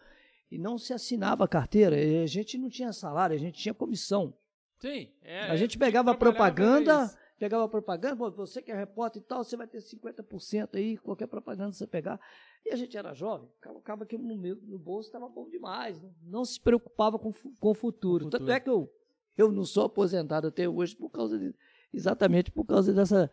[0.51, 4.37] e não se assinava a carteira, a gente não tinha salário, a gente tinha comissão.
[4.79, 5.09] Sim.
[5.21, 9.25] é- A gente pegava a propaganda, pegava a propaganda, pô, você que é repórter e
[9.25, 12.19] tal, você vai ter 50% aí, qualquer propaganda você pegar.
[12.65, 16.01] E a gente era jovem, acaba- acaba que no, meu, no bolso estava bom demais,
[16.01, 18.29] não, não se preocupava com, com o futuro.
[18.29, 18.91] Tanto é que eu,
[19.37, 21.53] eu não sou aposentado até hoje por causa de,
[21.93, 23.31] exatamente por causa dessa,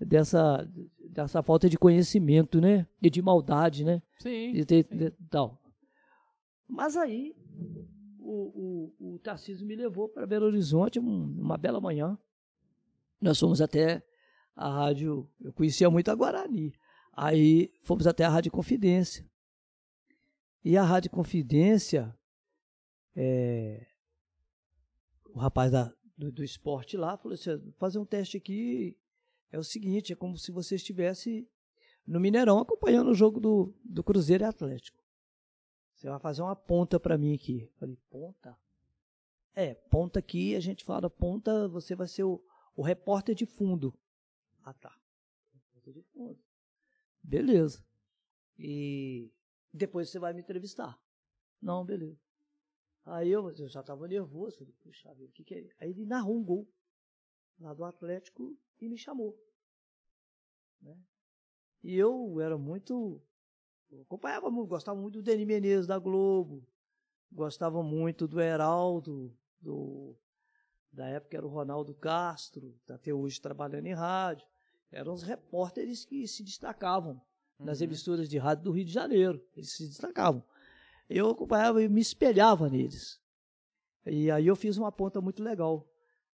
[0.00, 0.68] dessa,
[1.10, 2.86] dessa falta de conhecimento, né?
[3.02, 4.00] E de maldade, né?
[4.18, 4.52] Sim.
[4.52, 5.60] E ter- de- tal.
[6.68, 7.34] Mas aí
[8.30, 12.18] o, o, o Tarcísio me levou para Belo Horizonte um- uma bela manhã.
[13.20, 14.02] Nós fomos até
[14.54, 16.72] a rádio, eu conhecia muito a Guarani.
[17.12, 19.26] Aí fomos até a Rádio Confidência.
[20.64, 22.14] E a Rádio Confidência,
[23.16, 23.86] é,
[25.34, 28.96] o rapaz da, do, do esporte lá falou assim: fazer um teste aqui
[29.50, 31.48] é o seguinte, é como se você estivesse
[32.06, 35.02] no Mineirão acompanhando o jogo do, do Cruzeiro e Atlético.
[35.98, 37.62] Você vai fazer uma ponta para mim aqui.
[37.62, 38.56] Eu falei, ponta?
[39.52, 42.40] É, ponta aqui, a gente fala ponta, você vai ser o,
[42.76, 43.92] o repórter de fundo.
[44.62, 44.96] Ah, tá.
[45.52, 46.38] Repórter de fundo.
[47.20, 47.84] Beleza.
[48.56, 49.32] E
[49.72, 50.96] depois você vai me entrevistar.
[51.60, 52.20] Não, beleza.
[53.04, 55.70] Aí eu, eu já estava nervoso, falei, puxa o que, que é?
[55.80, 56.72] Aí ele narrou um gol
[57.58, 59.36] lá do Atlético e me chamou.
[60.80, 60.96] Né?
[61.82, 63.20] E eu era muito.
[63.90, 66.66] Eu acompanhava muito, gostava muito do Denis Menezes da Globo,
[67.32, 70.16] gostava muito do Heraldo, do,
[70.92, 74.46] da época era o Ronaldo Castro, até hoje trabalhando em rádio.
[74.90, 77.20] Eram os repórteres que se destacavam
[77.58, 77.84] nas uhum.
[77.84, 79.42] emissoras de rádio do Rio de Janeiro.
[79.54, 80.42] Eles se destacavam.
[81.08, 83.20] Eu acompanhava e me espelhava neles.
[84.06, 85.86] E aí eu fiz uma ponta muito legal.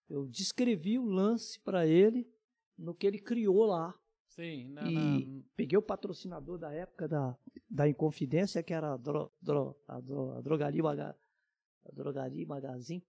[0.09, 2.31] Eu descrevi o lance para ele
[2.77, 3.95] no que ele criou lá.
[4.35, 5.43] Sim, na, e na...
[5.55, 7.37] peguei o patrocinador da época da,
[7.69, 11.17] da Inconfidência, que era a, dro, dro, a, dro, a Drogaria, Maga,
[11.85, 13.05] a drogaria Magazine,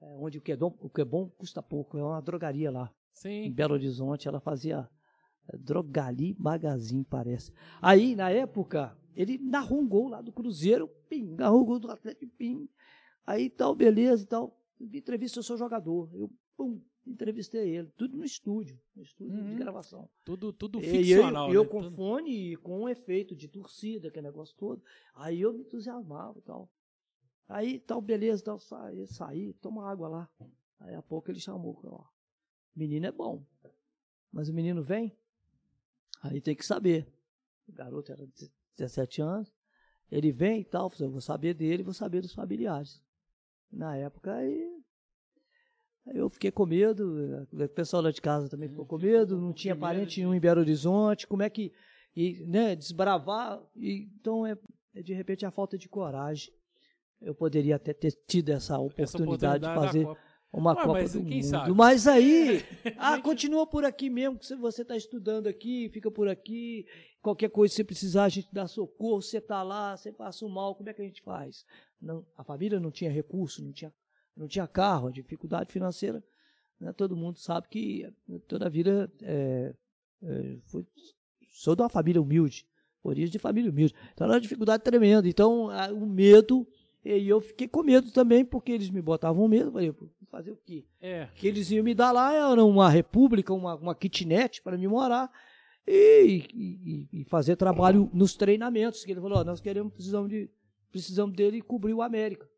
[0.00, 1.98] é, onde o que, é bom, o que é bom custa pouco.
[1.98, 2.94] É uma drogaria lá.
[3.12, 3.46] Sim.
[3.46, 4.88] Em Belo Horizonte, ela fazia
[5.58, 7.52] Drogali Magazine, parece.
[7.80, 11.90] Aí, na época, ele narrou um gol lá do Cruzeiro, pim, narrou um gol do
[11.90, 12.68] Atlético, pim.
[13.26, 14.56] Aí tal, beleza e tal.
[14.80, 16.08] Entrevista o seu jogador.
[16.14, 17.88] Eu, pum, entrevistei ele.
[17.96, 19.50] Tudo no estúdio, no estúdio uhum.
[19.50, 20.08] de gravação.
[20.24, 21.50] Tudo, tudo ficcional.
[21.50, 21.70] E eu, eu né?
[21.70, 21.96] com tudo...
[21.96, 24.82] fone e com um efeito de torcida, aquele negócio todo.
[25.14, 26.68] Aí eu me entusiasmava e tal.
[27.48, 30.30] Aí tal, beleza, tal, saí, saí, toma água lá.
[30.80, 32.04] Aí a pouco ele chamou, ó,
[32.74, 33.44] menino é bom.
[34.32, 35.16] Mas o menino vem,
[36.22, 37.06] Aí tem que saber.
[37.68, 38.26] O garoto era
[38.76, 39.52] 17 anos.
[40.10, 43.02] Ele vem e tal, eu vou saber dele, vou saber dos familiares.
[43.72, 44.65] Na época aí,
[46.14, 49.74] eu fiquei com medo, o pessoal lá de casa também ficou com medo, não tinha
[49.74, 51.72] parente nenhum em Belo Horizonte, como é que
[52.16, 54.56] e, né, desbravar, e, então é,
[54.94, 56.52] é, de repente a falta de coragem.
[57.20, 60.08] Eu poderia até ter tido essa oportunidade, essa oportunidade de fazer
[60.52, 61.42] uma Ué, Copa do Mundo.
[61.44, 61.72] Sabe?
[61.72, 62.94] Mas aí, é.
[62.98, 66.86] ah, continua por aqui mesmo, que você está estudando aqui, fica por aqui.
[67.20, 69.20] Qualquer coisa que você precisar, a gente dá socorro.
[69.20, 71.64] Você está lá, você passa um mal, como é que a gente faz?
[72.00, 73.92] Não, a família não tinha recurso, não tinha,
[74.36, 76.22] não tinha carro, dificuldade financeira.
[76.80, 76.92] Né?
[76.92, 78.12] Todo mundo sabe que
[78.46, 79.74] toda a vida é,
[80.22, 80.86] é, foi,
[81.50, 82.66] sou de uma família humilde,
[83.02, 83.94] origem de família humilde.
[84.12, 85.28] Então era uma dificuldade tremenda.
[85.28, 86.66] Então a, o medo
[87.04, 89.70] e eu fiquei com medo também, porque eles me botavam medo.
[89.70, 89.94] Falei,
[90.28, 90.84] fazer o quê?
[91.00, 91.28] É.
[91.36, 95.30] Que eles iam me dar lá era uma república, uma, uma kitnet para me morar
[95.86, 99.04] e, e, e, fazer trabalho nos treinamentos.
[99.04, 100.50] Que ele falou: oh, nós queremos, precisamos, de,
[100.90, 102.48] precisamos dele cobrir o América.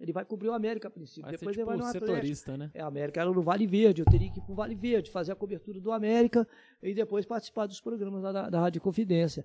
[0.00, 1.22] Ele vai cobrir o América a princípio.
[1.22, 2.70] Vai Depois ser, tipo, ele vai no setorista, né?
[2.72, 4.02] É, a América era no Vale Verde.
[4.02, 6.46] Eu teria que ir para o Vale Verde, fazer a cobertura do América
[6.82, 9.44] e depois participar dos programas da, da Rádio Confidência.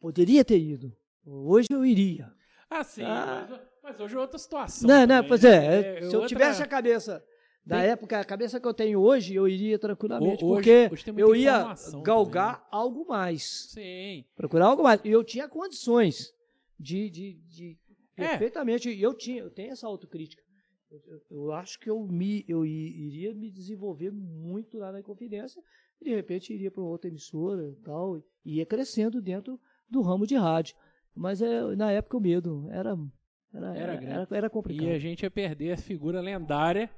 [0.00, 0.92] Poderia ter ido.
[1.24, 2.32] Hoje eu iria.
[2.68, 3.04] Ah, sim.
[3.04, 3.60] Ah, mas...
[3.84, 4.88] Mas hoje é outra situação.
[4.88, 5.60] Não, também, não, pois é.
[5.60, 5.96] Né?
[5.98, 6.20] é se outra...
[6.22, 7.22] eu tivesse a cabeça
[7.66, 10.42] da época, a cabeça que eu tenho hoje, eu iria tranquilamente.
[10.42, 12.68] Hoje, porque hoje eu ia galgar também.
[12.70, 13.68] algo mais.
[13.70, 14.24] Sim.
[14.34, 15.02] Procurar algo mais.
[15.04, 16.34] E eu tinha condições
[16.80, 17.10] de.
[17.10, 17.78] de, de
[18.16, 18.28] é.
[18.28, 19.00] Perfeitamente.
[19.00, 20.42] Eu tinha, eu tenho essa autocrítica.
[20.90, 25.62] Eu, eu, eu, acho que eu, me, eu iria me desenvolver muito lá na Confidência.
[26.00, 28.18] E de repente iria para outra emissora e tal.
[28.44, 30.76] E ia crescendo dentro do ramo de rádio.
[31.14, 32.96] Mas é, na época o medo era
[33.54, 34.88] era, era, era, era, complicado.
[34.88, 36.90] E a gente ia perder a figura lendária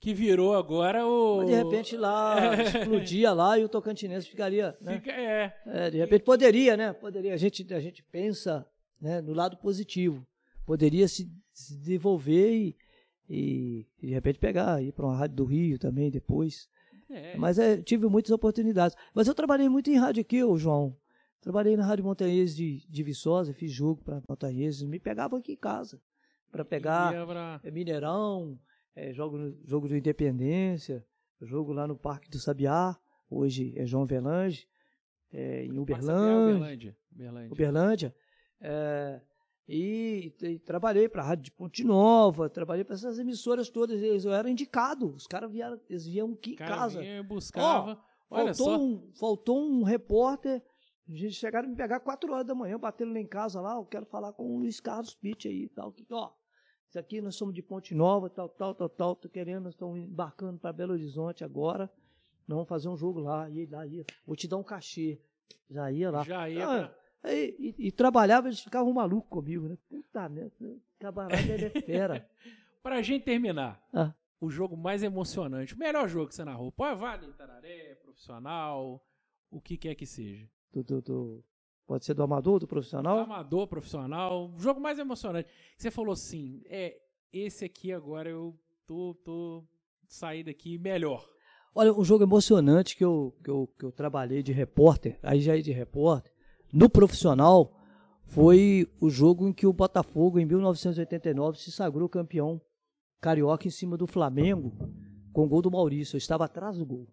[0.00, 1.38] que virou agora o.
[1.38, 4.76] Mas de repente lá explodia lá e o Tocantinense ficaria.
[4.80, 4.94] Né?
[4.94, 5.54] Fica, é.
[5.66, 5.90] é.
[5.90, 6.92] De repente poderia, né?
[6.92, 7.32] Poderia.
[7.32, 8.66] A gente, a gente pensa
[9.00, 10.26] né, no lado positivo.
[10.70, 12.76] Poderia se, se desenvolver e,
[13.28, 16.68] e, de repente pegar, ir para uma rádio do Rio também depois.
[17.10, 17.36] É.
[17.36, 18.96] Mas é, tive muitas oportunidades.
[19.12, 20.96] Mas eu trabalhei muito em rádio aqui, ô João.
[21.40, 25.56] Trabalhei na Rádio Montanhês de, de Viçosa, fiz jogo para Montanhês, me pegavam aqui em
[25.56, 26.00] casa
[26.52, 27.60] para pegar pra...
[27.64, 28.56] É, Mineirão,
[28.94, 31.04] é, jogo, jogo do Independência,
[31.42, 32.96] jogo lá no Parque do Sabiá,
[33.28, 34.68] hoje é João Velange,
[35.32, 36.54] é, em Uberlândia.
[36.54, 36.96] Uberlândia.
[37.12, 37.52] Uberlândia.
[37.52, 38.14] Uberlândia
[38.60, 39.20] é,
[39.72, 44.24] e, e, trabalhei para a Rádio de Ponte Nova, trabalhei para essas emissoras todas, eles,
[44.24, 47.00] eu era indicado, os caras vieram, eles vinham aqui em casa.
[47.00, 48.00] Vinha, buscava.
[48.28, 48.78] Oh, Olha faltou, só.
[48.78, 50.62] Um, faltou um repórter
[51.12, 53.74] a gente chegaram a me pegar 4 horas da manhã, batendo lá em casa lá,
[53.74, 55.90] eu quero falar com o Luiz Carlos Pitt aí e tal.
[55.90, 56.30] Que, ó,
[56.88, 59.98] isso aqui nós somos de Ponte Nova, tal, tal, tal, tal, tô querendo, nós estamos
[59.98, 61.90] embarcando para Belo Horizonte agora.
[62.46, 64.04] Nós vamos fazer um jogo lá, e ia.
[64.26, 65.20] Vou te dar um cachê.
[65.68, 66.22] Já ia lá.
[66.22, 66.68] Já ia.
[66.68, 69.76] Ah, Aí, e, e trabalhava, eles ficavam malucos comigo, né?
[69.88, 70.54] Puta merda,
[70.98, 72.28] camarada ele é fera.
[72.82, 74.14] Pra gente terminar, Ah.
[74.40, 76.72] o jogo mais emocionante, o melhor jogo que você narrou.
[76.72, 79.04] Pode vale Tararé, profissional,
[79.50, 80.48] o que quer que seja.
[80.72, 81.44] Do, do- do-
[81.86, 83.18] pode ser do amador, do profissional?
[83.18, 85.50] Amador, profissional, o jogo mais emocionante.
[85.76, 86.96] Você falou assim, é,
[87.30, 89.62] esse aqui agora eu tô, tô
[90.08, 91.28] saí daqui melhor.
[91.74, 95.56] Olha, um jogo emocionante que eu, que eu, que eu trabalhei de repórter, aí já
[95.56, 96.32] é de repórter,
[96.72, 97.72] no profissional,
[98.24, 102.60] foi o jogo em que o Botafogo, em 1989, se sagrou campeão
[103.20, 104.72] carioca em cima do Flamengo,
[105.32, 106.16] com o gol do Maurício.
[106.16, 107.08] Eu estava atrás do gol.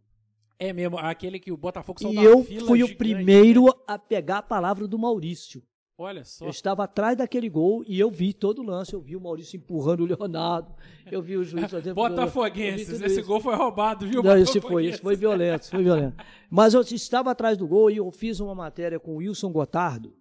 [0.60, 3.72] É mesmo, aquele que o Botafogo saiu E eu fila fui o gigante, primeiro né?
[3.88, 5.62] a pegar a palavra do Maurício.
[6.00, 6.46] Olha só.
[6.46, 8.94] Eu estava atrás daquele gol e eu vi todo o lance.
[8.94, 10.72] Eu vi o Maurício empurrando o Leonardo.
[11.12, 11.96] Eu vi o juiz fazendo.
[11.96, 14.22] Botafoguenses, esse gol foi roubado, viu?
[14.22, 16.16] Não, esse foi, esse foi violento, foi violento.
[16.52, 20.14] Mas eu estava atrás do gol e eu fiz uma matéria com o Wilson Gotardo,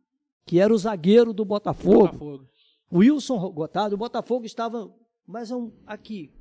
[0.46, 2.04] que era o zagueiro do Botafogo.
[2.06, 2.46] Botafogo.
[2.90, 4.90] O Wilson Gotardo, o Botafogo estava,
[5.26, 6.32] mas é um, aqui,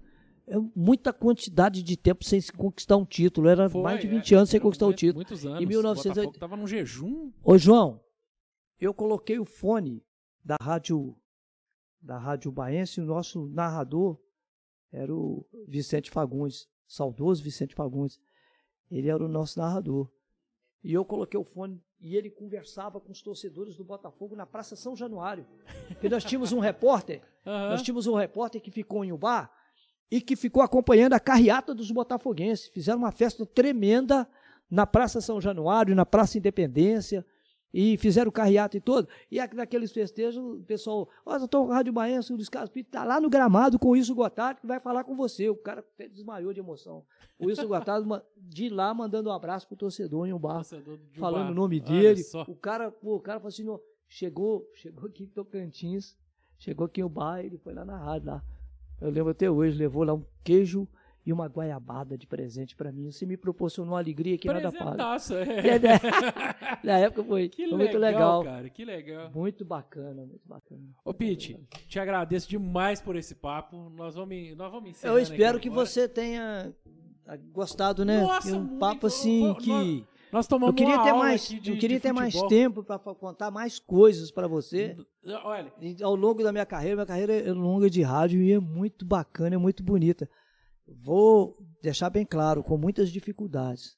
[0.48, 3.50] é muita quantidade de tempo sem se conquistar um título.
[3.50, 5.16] Era Foi, mais de é, 20 anos sem foram conquistar o muito- título.
[5.18, 5.62] Muitos anos.
[5.62, 7.32] Em 1980 O Botafogo tava num jejum.
[7.44, 8.00] Ô João,
[8.80, 10.04] eu coloquei o fone
[10.44, 11.16] da rádio
[12.02, 14.20] da rádio Baense, o nosso narrador
[14.92, 18.20] era o Vicente Fagundes, saudoso Vicente Fagundes.
[18.92, 20.08] Ele era o nosso narrador.
[20.84, 24.76] E eu coloquei o fone e ele conversava com os torcedores do Botafogo na Praça
[24.76, 25.48] São Januário.
[25.88, 27.70] Porque nós tínhamos um repórter, Aham.
[27.72, 29.50] nós tínhamos um repórter que ficou em Ubá
[30.12, 32.68] e que ficou acompanhando a carreata dos botafoguenses.
[32.68, 34.30] Fizeram uma festa tremenda
[34.70, 37.26] na Praça São Januário, na Praça Independência,
[37.78, 39.06] e fizeram carreata e todo.
[39.30, 42.70] E aqu- naqueles festejos, o pessoal, ó, eu estou com Rádio Baense, o Luiz Carlos
[42.72, 45.50] Pinto está lá no gramado com o Wilson Gotardo, que vai falar com você.
[45.50, 47.04] O cara até desmaiou de emoção.
[47.38, 50.64] O Wilson Gotardo de lá mandando um abraço pro torcedor em um bar
[51.20, 52.22] falando o nome Olha dele.
[52.48, 56.16] O cara, pô, o cara falou assim, "Não, chegou, chegou aqui em Tocantins,
[56.58, 58.44] chegou aqui em bar, ele foi lá na rádio lá.
[59.02, 60.88] Eu lembro até hoje, levou lá um queijo
[61.26, 63.10] e uma guaiabada de presente pra mim.
[63.12, 65.04] Você me proporcionou uma alegria que nada paga.
[65.34, 65.56] É.
[65.76, 66.00] É, né?
[66.84, 68.44] Na época foi, Que foi legal, muito legal.
[68.44, 68.70] cara.
[68.70, 69.32] Que legal.
[69.34, 70.82] Muito bacana, muito bacana.
[71.04, 73.90] Ô, Pete, te agradeço demais por esse papo.
[73.96, 75.86] Nós vamos, nós vamos Eu encerrando espero que agora.
[75.86, 76.72] você tenha
[77.26, 78.22] ah, gostado, né?
[78.22, 78.80] Nossa, um muito.
[78.80, 82.34] papo assim Nós- que Nós tomamos eu queria ter mais, de, eu queria ter mais
[82.34, 82.50] futebol.
[82.50, 84.96] tempo para contar mais coisas para você.
[85.44, 88.60] Olha, E ao longo da minha carreira, minha carreira é longa de rádio e é
[88.60, 90.30] muito bacana, é muito bonita.
[90.88, 93.98] Vou deixar bem claro, com muitas dificuldades.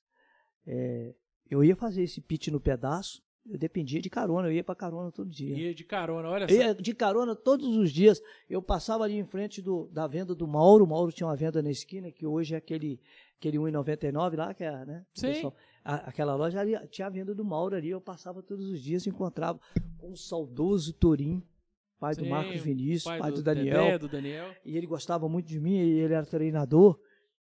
[0.66, 1.14] É,
[1.50, 5.12] eu ia fazer esse pitch no pedaço, eu dependia de carona, eu ia para carona
[5.12, 5.58] todo dia.
[5.58, 6.54] ia de carona, olha só.
[6.54, 8.22] Ia de carona todos os dias.
[8.50, 10.84] Eu passava ali em frente do, da venda do Mauro.
[10.84, 13.00] O Mauro tinha uma venda na esquina, que hoje é aquele,
[13.40, 15.06] aquele 1,99 lá, que é, né?
[15.14, 15.28] Sim.
[15.28, 17.90] pessoal- a- aquela loja ali, tinha a venda do Mauro ali.
[17.90, 19.58] Eu passava todos os dias e encontrava
[19.98, 21.42] com o saudoso Torim,
[22.00, 23.84] pai do Sim, Marcos Vinícius, pai, pai do, Daniel.
[23.84, 24.56] Dedé, do Daniel.
[24.64, 27.00] E ele gostava muito de mim, e ele era treinador.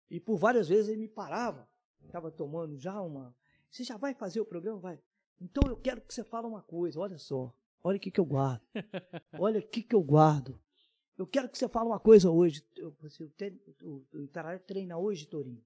[0.09, 1.67] E por várias vezes ele me parava.
[2.05, 3.35] Estava tomando já uma.
[3.69, 4.79] Você já vai fazer o programa?
[4.79, 4.99] Vai.
[5.41, 6.99] Então eu quero que você fale uma coisa.
[6.99, 7.53] Olha só.
[7.83, 8.61] Olha o que, que eu guardo.
[9.37, 10.59] Olha o que, que eu guardo.
[11.17, 12.63] Eu quero que você fale uma coisa hoje.
[12.75, 13.29] Eu, você,
[13.81, 15.63] o, o, Itararé treina hoje, Torinho.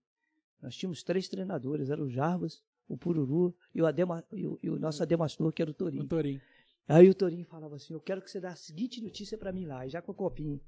[0.61, 1.89] Nós tínhamos três treinadores.
[1.89, 5.61] Era o Jarbas, o Pururu e o, Adema, e o, e o nosso Ademastor, que
[5.61, 6.41] era o O Torinho.
[6.89, 9.65] Aí o Torinho falava assim: Eu quero que você dê a seguinte notícia pra mim
[9.65, 10.59] lá, e já com o copinho.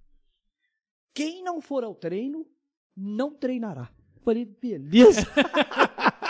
[1.13, 2.45] Quem não for ao treino,
[2.95, 3.89] não treinará.
[4.15, 5.21] Eu Falei, beleza.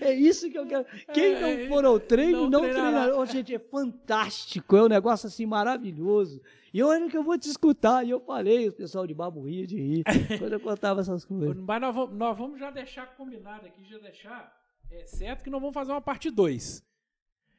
[0.00, 0.84] é isso que eu quero.
[1.12, 2.90] Quem É, não for ao treino, não não, treinará.
[2.90, 3.16] treinará.
[3.18, 4.76] Ô, gente, é fantástico.
[4.76, 6.40] É um negócio assim maravilhoso.
[6.72, 8.04] E olha que eu vou te escutar.
[8.04, 10.04] E eu falei, o pessoal de Babo ria de rir
[10.38, 11.56] quando eu contava essas coisas.
[11.56, 14.52] Mas nós vamos, nós vamos já deixar combinado aqui, já deixar
[14.90, 16.82] é, certo que nós vamos fazer uma parte 2.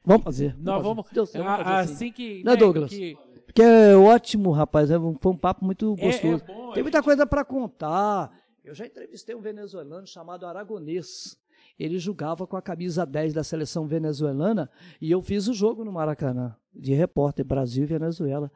[0.04, 0.56] Vamos fazer.
[0.58, 1.04] Nós vamos.
[1.04, 1.14] fazer.
[1.14, 1.92] Deus, vamos fazer assim.
[1.94, 2.42] assim que.
[2.44, 2.90] Né, Douglas?
[2.90, 4.90] que- Porque é ótimo, rapaz.
[4.90, 6.44] é um- Foi um papo muito É- é gostoso.
[6.46, 8.30] bom, Tem muita gente- coisa para contar.
[8.64, 11.36] Eu já entrevistei um venezuelano chamado Aragonês.
[11.78, 15.92] Ele jogava com a camisa 10 da seleção venezuelana e eu fiz o jogo no
[15.92, 18.50] Maracanã, de repórter, Brasil e Venezuela.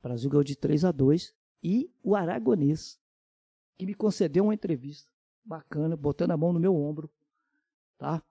[0.00, 2.98] O Brasil ganhou de 3 a 2 e o Aragonês,
[3.78, 5.08] que me concedeu uma entrevista
[5.44, 7.10] bacana, botando a mão no meu ombro,
[7.98, 8.22] tá?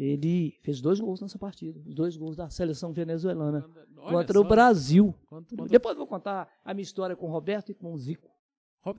[0.00, 4.42] Ele fez dois gols nessa partida, os dois gols da seleção venezuelana Olha contra o
[4.44, 4.48] só.
[4.48, 5.12] Brasil.
[5.28, 7.98] Quanto- quanto- Depois eu vou contar a minha história com o Roberto e com o
[7.98, 8.30] Zico.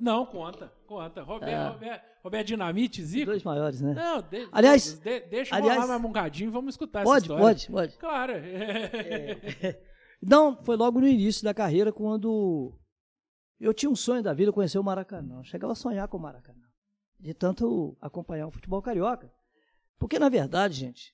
[0.02, 1.24] Não, conta, conta.
[1.24, 2.04] Roberto, É.
[2.22, 3.28] Roberto Dinamite, Zico?
[3.28, 3.93] Dois maiores, né?
[3.93, 7.24] Não, de, Aliás- de, deixa eu aliás- rolar mais um bocadinho, vamos escutar essa Pode,
[7.24, 7.43] história.
[7.43, 7.97] pode, pode.
[7.97, 8.34] Claro.
[10.22, 12.74] Não, foi logo no início da carreira, quando
[13.60, 15.38] eu tinha um sonho da vida, conhecer o Maracanã.
[15.39, 16.60] Eu chegava a sonhar com o Maracanã.
[17.20, 19.32] De tanto acompanhar o futebol carioca.
[20.00, 21.14] Porque, na verdade, gente,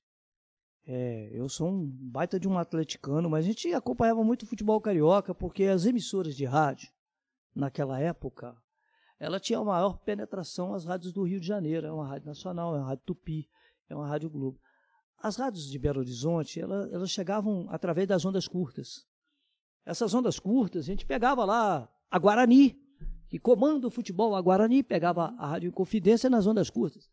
[0.88, 5.34] É, eu sou um baita de um atleticano, mas a gente acompanhava muito futebol carioca
[5.34, 6.92] porque as emissoras de rádio,
[7.56, 8.56] naquela época,
[9.20, 11.88] ela tinha a maior penetração as rádios do Rio de Janeiro.
[11.88, 13.50] É uma rádio nacional, é uma rádio Tupi,
[13.90, 14.60] é uma rádio Globo.
[15.18, 19.08] As rádios de Belo Horizonte, elas, elas chegavam através das ondas curtas.
[19.84, 22.78] Essas ondas curtas, a gente pegava lá a Guarani,
[23.28, 27.10] que comanda o futebol, a Guarani pegava a Rádio Confidência nas ondas curtas.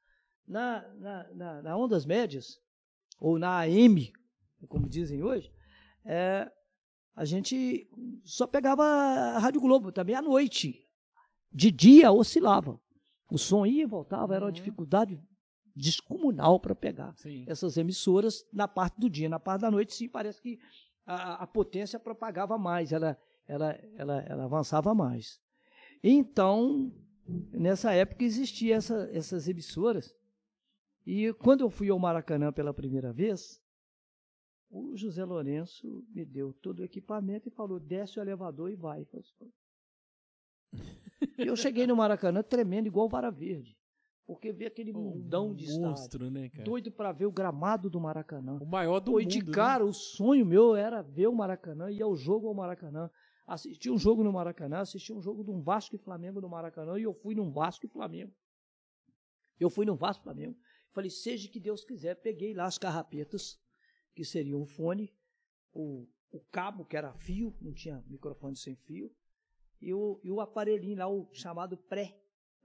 [0.46, 2.60] Na, na, na, na ondas médias,
[3.18, 4.12] ou na AM,
[4.68, 5.52] como dizem hoje,
[6.04, 6.50] é,
[7.14, 7.88] a gente
[8.24, 10.86] só pegava a Rádio Globo também à noite.
[11.52, 12.80] De dia oscilava.
[13.30, 14.54] O som ia e voltava, era uma uhum.
[14.54, 15.20] dificuldade
[15.74, 17.44] descomunal para pegar sim.
[17.46, 19.28] essas emissoras na parte do dia.
[19.28, 20.58] Na parte da noite, sim, parece que
[21.06, 23.16] a, a potência propagava mais, ela,
[23.46, 25.40] ela, ela, ela avançava mais.
[26.02, 26.92] Então,
[27.52, 30.14] nessa época existiam essa, essas emissoras.
[31.06, 33.60] E quando eu fui ao Maracanã pela primeira vez,
[34.70, 39.06] o José Lourenço me deu todo o equipamento e falou: desce o elevador e vai.
[41.36, 43.76] eu cheguei no Maracanã tremendo, igual vara verde.
[44.24, 46.64] Porque ver aquele mundão de monstro, estádio, né, cara?
[46.64, 48.58] doido para ver o gramado do Maracanã.
[48.62, 49.32] O maior do Foi mundo.
[49.32, 49.52] de né?
[49.52, 49.90] cara, né?
[49.90, 53.10] o sonho meu era ver o Maracanã, ir ao jogo ao Maracanã.
[53.46, 56.98] Assistir um jogo no Maracanã, assistir um jogo de um Vasco e Flamengo no Maracanã,
[56.98, 58.32] e eu fui num Vasco e Flamengo.
[59.58, 60.56] Eu fui num Vasco e Flamengo.
[60.92, 62.16] Falei, seja que Deus quiser.
[62.16, 63.58] Peguei lá as carrapetas,
[64.14, 65.12] que seriam o fone,
[65.72, 69.10] o, o cabo, que era fio, não tinha microfone sem fio,
[69.80, 72.16] e o, e o aparelhinho lá, o chamado pré,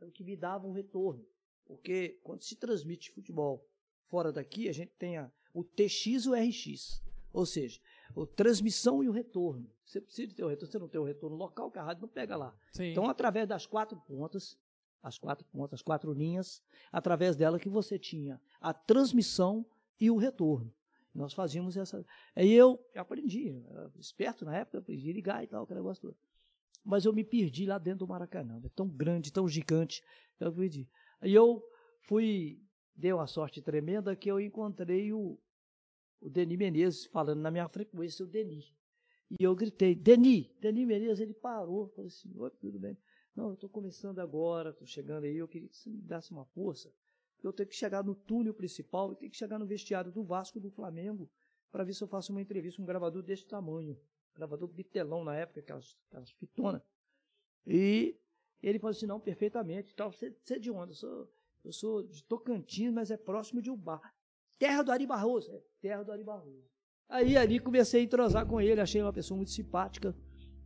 [0.01, 1.25] o que me dava um retorno.
[1.65, 3.67] Porque quando se transmite futebol
[4.05, 7.01] fora daqui, a gente tem a, o TX e o RX.
[7.33, 7.79] Ou seja,
[8.15, 9.69] a transmissão e o retorno.
[9.85, 12.09] Você precisa ter o retorno, você não tem o retorno local, que a rádio não
[12.09, 12.55] pega lá.
[12.71, 12.91] Sim.
[12.91, 14.57] Então, através das quatro pontas,
[15.01, 19.65] as quatro pontas, as quatro linhas, através dela que você tinha a transmissão
[19.99, 20.73] e o retorno.
[21.13, 22.05] Nós fazíamos essa.
[22.35, 26.17] Aí eu aprendi, eu esperto na época, aprendi a ligar e tal, aquele negócio todo.
[26.85, 28.61] Mas eu me perdi lá dentro do Maracanã.
[28.63, 30.03] É tão grande, tão gigante.
[30.39, 30.87] Eu perdi.
[31.19, 31.61] Aí eu
[32.01, 32.61] fui,
[32.95, 35.39] dei uma sorte tremenda que eu encontrei o,
[36.21, 38.71] o Denis Menezes falando na minha frequência, o Denis.
[39.39, 42.97] E eu gritei, Denis, Denis Menezes, ele parou, falou assim, oi, tudo bem?
[43.37, 46.43] Não, eu estou começando agora, estou chegando aí, eu queria que você me desse uma
[46.43, 46.91] força,
[47.43, 50.59] eu tenho que chegar no túnel principal, eu tenho que chegar no vestiário do Vasco
[50.59, 51.29] do Flamengo,
[51.71, 53.95] para ver se eu faço uma entrevista com um gravador desse tamanho.
[54.33, 56.81] Gravador bitelão na época, aquelas, aquelas fitonas.
[57.67, 58.17] E
[58.63, 59.93] ele falou assim, não, perfeitamente.
[59.93, 60.93] Tal, você, você é de onde?
[60.93, 61.31] Eu sou,
[61.63, 64.01] eu sou de Tocantins, mas é próximo de Ubá.
[64.57, 65.51] Terra do Ari Barroso.
[65.51, 66.67] É, terra do Ari Barroso.
[67.07, 70.15] Aí ali comecei a entrosar com ele, achei uma pessoa muito simpática.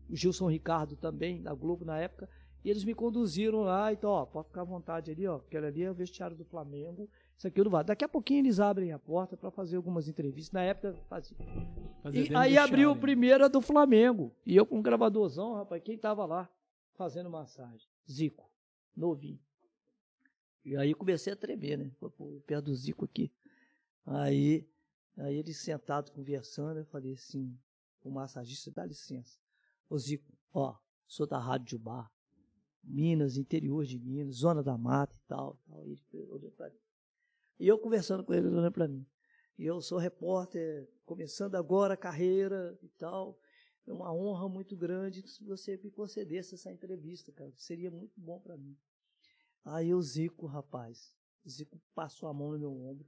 [0.09, 2.29] O Gilson Ricardo também, da Globo na época.
[2.63, 5.83] E eles me conduziram lá, então, ó, pode ficar à vontade ali, ó, porque ali
[5.83, 7.83] é o vestiário do Flamengo, isso aqui não vai.
[7.83, 10.53] Daqui a pouquinho eles abrem a porta para fazer algumas entrevistas.
[10.53, 11.35] Na época fazia.
[12.03, 14.31] fazia e aí abriu a primeira do Flamengo.
[14.45, 16.47] E eu com um gravadorzão, rapaz, quem tava lá
[16.93, 17.89] fazendo massagem?
[18.07, 18.47] Zico,
[18.95, 19.39] novinho.
[20.63, 21.91] E aí comecei a tremer, né?
[22.45, 23.31] Perto do Zico aqui.
[24.05, 24.67] Aí,
[25.17, 27.57] aí ele sentado conversando, eu falei assim,
[28.03, 29.39] o massagista, dá licença.
[29.89, 30.75] Ô Zico, ó,
[31.07, 32.11] sou da Rádio Bar,
[32.83, 35.59] Minas, interior de Minas, zona da mata e tal.
[35.67, 35.87] tal.
[35.87, 35.97] E,
[37.59, 39.05] e eu conversando com ele, ele olhando para mim.
[39.57, 43.39] E eu sou repórter, começando agora a carreira e tal.
[43.85, 47.51] É uma honra muito grande se você me concedesse essa entrevista, cara.
[47.55, 48.77] Seria muito bom para mim.
[49.63, 51.15] Aí o Zico, rapaz,
[51.45, 53.07] o Zico passou a mão no meu ombro.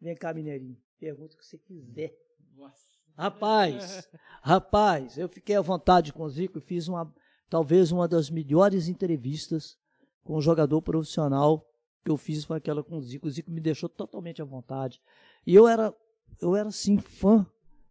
[0.00, 2.16] Vem cá, Mineirinho, pergunta o que você quiser.
[2.54, 2.96] Nossa.
[3.16, 4.08] Rapaz,
[4.42, 7.14] rapaz, eu fiquei à vontade com o Zico e fiz uma
[7.48, 9.78] talvez uma das melhores entrevistas
[10.24, 11.66] com um jogador profissional
[12.04, 13.26] que eu fiz foi aquela com o Zico.
[13.26, 15.00] O Zico me deixou totalmente à vontade.
[15.46, 15.94] E eu era,
[16.40, 17.46] eu era assim, fã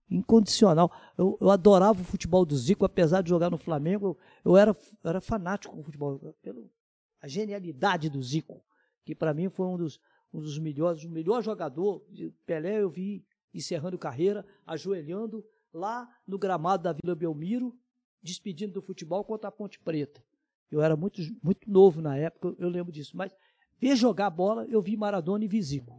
[0.10, 0.92] incondicional.
[1.18, 5.10] Eu, eu adorava o futebol do Zico, apesar de jogar no Flamengo, eu, era, eu
[5.10, 6.20] era fanático com futebol.
[6.42, 6.70] Pelo,
[7.22, 8.64] a genialidade do Zico,
[9.04, 10.00] que para mim foi um dos,
[10.34, 12.06] um dos melhores, o melhor jogador.
[12.46, 15.44] Pelé eu vi encerrando carreira, ajoelhando
[15.74, 17.76] lá no gramado da Vila Belmiro,
[18.26, 20.22] despedindo do futebol contra a Ponte Preta.
[20.72, 23.16] Eu era muito, muito novo na época, eu lembro disso.
[23.16, 23.32] Mas
[23.80, 25.96] ver jogar bola, eu vi Maradona e Vizico.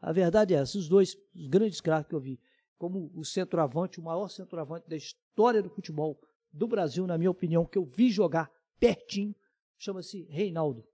[0.00, 2.40] A verdade é essa, os dois os grandes craques que eu vi.
[2.78, 6.18] Como o centroavante, o maior centroavante da história do futebol
[6.52, 9.34] do Brasil, na minha opinião, que eu vi jogar pertinho,
[9.76, 10.84] chama-se Reinaldo.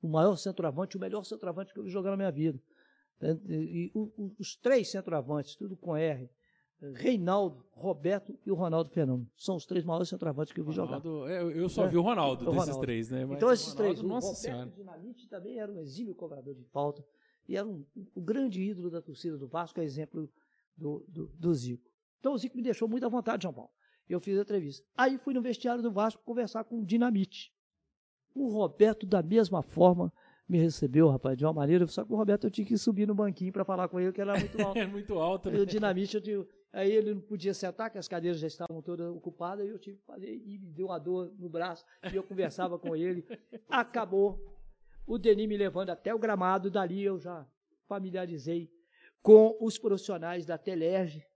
[0.00, 2.60] O maior centroavante, o melhor centroavante que eu vi jogar na minha vida.
[3.20, 6.30] E, e, e os três centroavantes, tudo com R,
[6.94, 9.28] Reinaldo, Roberto e o Ronaldo Fenômeno.
[9.36, 11.30] São os três maiores centroavantes que eu vi Ronaldo, jogar.
[11.32, 11.88] Eu, eu só é.
[11.88, 12.80] vi o Ronaldo o desses Ronaldo.
[12.80, 13.24] três, né?
[13.24, 17.04] Mas então esses Ronaldo, três, o Roberto Dinamite também era um exímio cobrador de falta.
[17.48, 20.28] E era um, o grande ídolo da torcida do Vasco, é exemplo
[20.76, 21.90] do, do, do Zico.
[22.20, 23.70] Então o Zico me deixou muito à vontade, João Paulo.
[24.08, 24.86] Eu fiz a entrevista.
[24.96, 27.52] Aí fui no vestiário do Vasco conversar com o Dinamite.
[28.34, 30.12] O Roberto, da mesma forma,
[30.48, 31.86] me recebeu, rapaz, de uma maneira.
[31.86, 34.20] Só que o Roberto eu tinha que subir no banquinho para falar com ele, que
[34.20, 34.78] era muito alto.
[34.78, 35.58] É muito alto, né?
[35.58, 38.82] E o Dinamite, eu tinha, aí ele não podia sentar, que as cadeiras já estavam
[38.82, 42.16] todas ocupadas, e eu tive que fazer, e me deu uma dor no braço, e
[42.16, 43.24] eu conversava com ele.
[43.68, 44.38] Acabou.
[45.06, 47.46] O Denis me levando até o gramado, dali eu já
[47.86, 48.70] familiarizei
[49.22, 51.26] com os profissionais da Telerge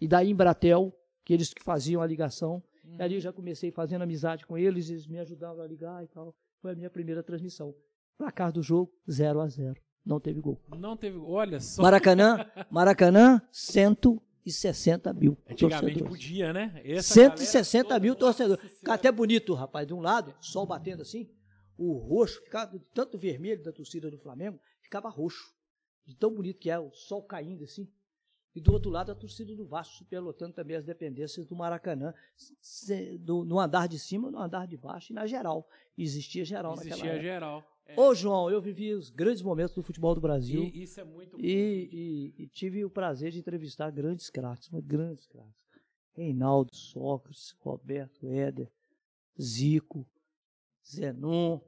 [0.00, 0.94] e da Embratel,
[1.24, 2.62] que eles que faziam a ligação.
[2.84, 2.96] Uhum.
[2.98, 6.08] E ali eu já comecei fazendo amizade com eles, eles me ajudavam a ligar e
[6.08, 6.34] tal.
[6.60, 7.74] Foi a minha primeira transmissão.
[8.16, 10.60] Placar do jogo, 0 a 0 Não teve gol.
[10.76, 11.18] Não teve.
[11.18, 11.82] Olha só.
[11.82, 13.40] Maracanã, Maracanã,
[14.52, 16.08] 160 mil Antigamente torcedores.
[16.08, 16.80] podia, né?
[16.84, 18.70] Essa 160 galera mil torcedores.
[18.78, 19.86] Fica até bonito, rapaz.
[19.86, 21.30] De um lado, sol batendo assim,
[21.76, 25.54] o roxo, ficava tanto vermelho da torcida do Flamengo, ficava roxo.
[26.06, 27.88] De tão bonito que é, o sol caindo assim.
[28.54, 32.12] E do outro lado, a torcida do Vasco superlotando também as dependências do Maracanã,
[33.20, 35.68] do- no andar de cima, no andar de baixo e na geral.
[35.96, 37.22] Existia geral naquela Existia época.
[37.22, 37.77] geral.
[37.88, 37.98] É.
[38.00, 40.62] Ô, João, eu vivi os grandes momentos do futebol do Brasil.
[40.74, 41.42] E isso é muito bom.
[41.42, 41.88] E,
[42.38, 45.54] e- e tive o prazer de entrevistar grandes craques, mas grandes craques.
[46.14, 48.68] Reinaldo, Sócrates, Roberto, Éder,
[49.40, 50.06] Zico,
[50.86, 51.60] Zenon,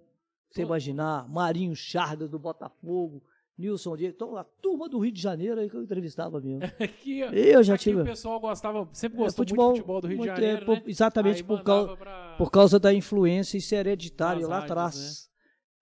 [0.51, 3.23] você imaginar, Marinho Charda do Botafogo,
[3.57, 6.61] Nilson Diego, então a turma do Rio de Janeiro aí que eu entrevistava mesmo.
[6.81, 8.01] Aqui, Eu já aqui tive.
[8.01, 10.77] o pessoal gostava, sempre É, gostou muito do futebol do Rio de é, Janeiro, por-
[10.77, 10.83] né?
[10.87, 14.97] Exatamente por causa, pra- por causa da influência, isso é hereditário lá atrás.
[15.27, 15.30] né?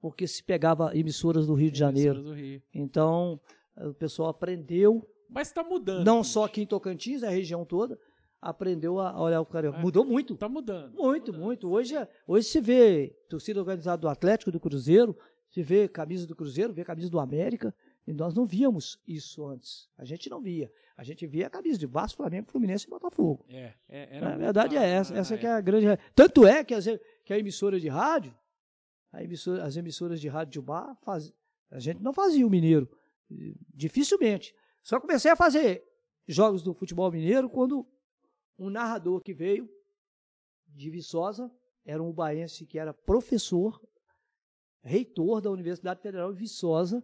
[0.01, 2.17] Porque se pegava emissoras do Rio de Janeiro.
[2.21, 2.63] emissoras do Rio.
[2.73, 3.41] Então,
[3.77, 6.05] o pessoal aprendeu Mas tá mudando.
[6.05, 6.33] não gente.
[6.33, 7.99] só aqui em Tocantins, a região toda,
[8.41, 9.79] aprendeu a olhar o carioca.
[9.79, 9.83] É.
[9.83, 10.37] Mudou muito.
[10.37, 10.95] Tá mudando.
[10.95, 11.43] Muito, mudando.
[11.45, 11.69] muito.
[11.71, 15.17] Hoje, é- hoje se vê torcida organizada do Atlético, do Cruzeiro,
[15.51, 17.75] se vê camisa do Cruzeiro, vê camisa do América,
[18.07, 19.89] e nós não víamos isso antes.
[19.99, 20.71] A gente não via.
[20.97, 23.45] A gente via a camisa de Vasco, Flamengo, Fluminense e Botafogo.
[23.49, 25.15] É, é, era a muito verdade é raro, essa.
[25.15, 25.87] né, Essa na que é a grande.
[26.15, 26.87] Tanto é que, as,
[27.25, 28.35] que a emissora de rádio,
[29.15, 31.33] emissora- as emissoras de rádio de bar, faz,
[31.71, 32.89] a gente não fazia o mineiro.
[33.31, 34.55] eh, Dificilmente.
[34.83, 35.85] Só comecei a fazer
[36.27, 37.87] jogos do futebol mineiro quando
[38.59, 39.69] um narrador que veio
[40.67, 41.51] de Viçosa,
[41.85, 43.81] era um ubaense que era professor,
[44.83, 47.03] reitor da Universidade Federal de Viçosa,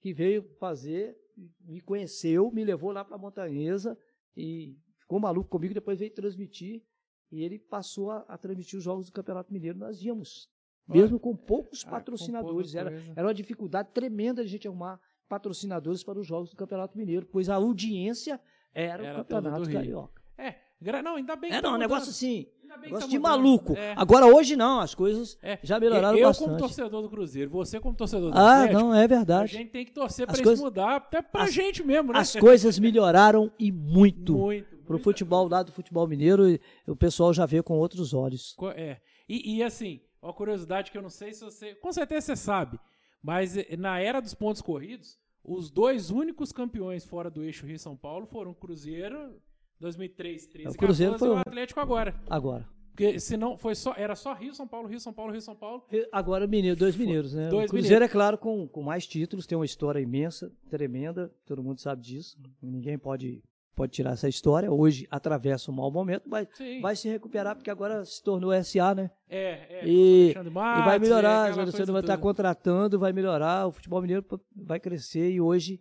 [0.00, 1.16] que veio fazer,
[1.60, 3.98] me conheceu, me levou lá para a Montanhesa
[4.36, 6.84] e ficou maluco comigo, depois veio transmitir
[7.30, 9.78] e ele passou a, a transmitir os jogos do Campeonato Mineiro.
[9.78, 10.48] Nós íamos,
[10.88, 12.74] mesmo com poucos Ah, patrocinadores.
[12.74, 16.96] Era, era uma dificuldade tremenda de a gente arrumar patrocinadores para os jogos do Campeonato
[16.96, 18.40] Mineiro, pois a audiência
[18.74, 19.70] era, Era o Campeonato.
[19.70, 20.22] Carioca.
[20.38, 20.54] É,
[21.02, 21.88] não, ainda bem que É, tá não, um mudando.
[21.90, 22.46] negócio assim,
[22.82, 23.72] negócio tá de maluco.
[23.74, 23.94] É.
[23.96, 25.58] Agora hoje não, as coisas É.
[25.62, 26.46] já melhoraram eu, bastante.
[26.48, 29.52] como torcedor do Cruzeiro, você como torcedor do ah, Atlético, não, é a verdade.
[29.52, 32.18] gente tem que torcer coisas- isso mudar, até pra as- gente mesmo, né?
[32.18, 34.34] As coisas melhoraram e muito.
[34.36, 34.76] muito.
[34.86, 36.44] Pro muita futebol lá do futebol mineiro,
[36.86, 38.54] o pessoal já vê com outros olhos.
[38.76, 38.98] É.
[39.28, 41.74] E, e, assim, uma curiosidade que eu não sei se você.
[41.76, 42.78] Com certeza você sabe.
[43.22, 47.78] Mas eh, na era dos pontos corridos, os dois únicos campeões fora do eixo Rio
[47.78, 49.34] São Paulo foram o Cruzeiro
[49.80, 52.14] 2003, 13 É, o Cruzeiro 14, foi e o- Atlético agora.
[52.28, 52.68] Agora.
[52.90, 55.84] Porque senão foi só, era só Rio São Paulo, Rio São Paulo, Rio São Paulo.
[56.10, 57.48] Agora mineiro, dois mineiros, né?
[57.50, 61.62] Dois o Cruzeiro é claro com, com mais títulos, tem uma história imensa, tremenda, todo
[61.62, 62.38] mundo sabe disso.
[62.62, 63.42] Ninguém pode,
[63.76, 64.72] pode tirar essa história.
[64.72, 66.80] Hoje atravessa um mau momento, mas Sim.
[66.80, 69.10] vai se recuperar porque agora se tornou SA, né?
[69.28, 69.86] É, é.
[69.86, 72.22] E, Alexandre e Matos, vai é, melhorar, aquela você coisa vai estar toda.
[72.22, 74.24] contratando, vai melhorar, o futebol mineiro
[74.56, 75.80] vai crescer e hoje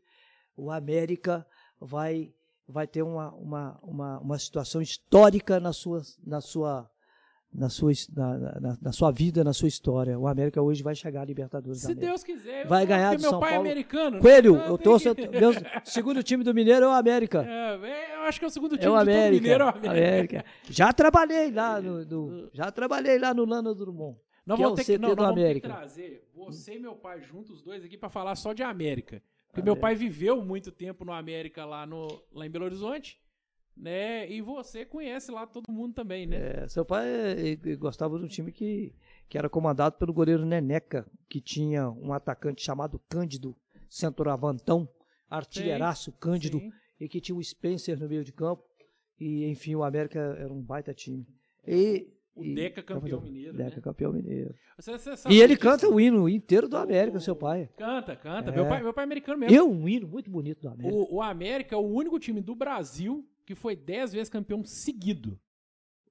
[0.57, 1.47] o América
[1.79, 2.33] vai,
[2.67, 6.89] vai ter uma, uma, uma, uma situação histórica na sua, na sua,
[7.57, 10.17] na sua, na, na, na sua vida, na sua história.
[10.19, 11.95] O América hoje vai chegar à Libertadores Se.
[11.95, 12.67] Deus quiser.
[12.67, 13.67] Vai ganhar porque do meu São pai Paulo.
[13.67, 14.19] é americano.
[14.19, 15.51] Coelho, eu torço, que- meu
[15.85, 17.43] segundo time do Mineiro é o América.
[17.47, 19.41] É, é, eu acho que é o segundo time É o América.
[19.41, 19.63] mineiro.
[19.63, 19.89] é o América.
[19.91, 20.45] América.
[20.69, 24.17] Já trabalhei lá no, no- já trabalhei lá no Lano Drummond.
[24.45, 25.69] Nós que é vamos o ter que, não, do vamos que América.
[25.69, 29.21] trazer você e meu pai juntos, os dois aqui, pra falar só de América.
[29.47, 29.63] Porque América.
[29.63, 33.17] meu pai viveu muito tempo no América lá, no, lá em Belo Horizonte,
[33.75, 34.29] né?
[34.31, 36.63] E você conhece lá todo mundo também, né?
[36.63, 37.05] É, seu pai
[37.77, 38.93] gostava de um time que,
[39.27, 43.55] que era comandado pelo goleiro Neneca, que tinha um atacante chamado Cândido,
[43.89, 44.87] centroavantão,
[45.29, 46.71] artilheiraço Cândido, Sim.
[46.99, 48.63] e que tinha o Spencer no meio de campo.
[49.19, 51.25] E, enfim, o América era um baita time.
[51.67, 53.81] E, O Deca campeão mineiro, Deca né?
[53.81, 54.53] campeão mineiro.
[54.77, 57.69] Você- você E ele canta isso- o hino inteiro do o- América, seu pai.
[57.77, 58.51] Canta, canta.
[58.51, 58.53] É.
[58.55, 59.55] Meu, pai, meu pai é americano mesmo.
[59.55, 60.93] É um hino muito bonito do América.
[60.93, 65.39] O, o América é o único time do Brasil que foi 10 vezes campeão seguido.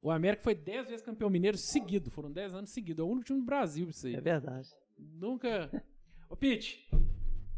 [0.01, 2.11] O América foi 10 vezes campeão mineiro seguido.
[2.11, 3.03] Foram 10 anos seguidos.
[3.03, 4.15] É o único time do Brasil isso aí.
[4.15, 4.69] É verdade.
[4.99, 5.71] Nunca.
[6.29, 6.87] Ô, Pete,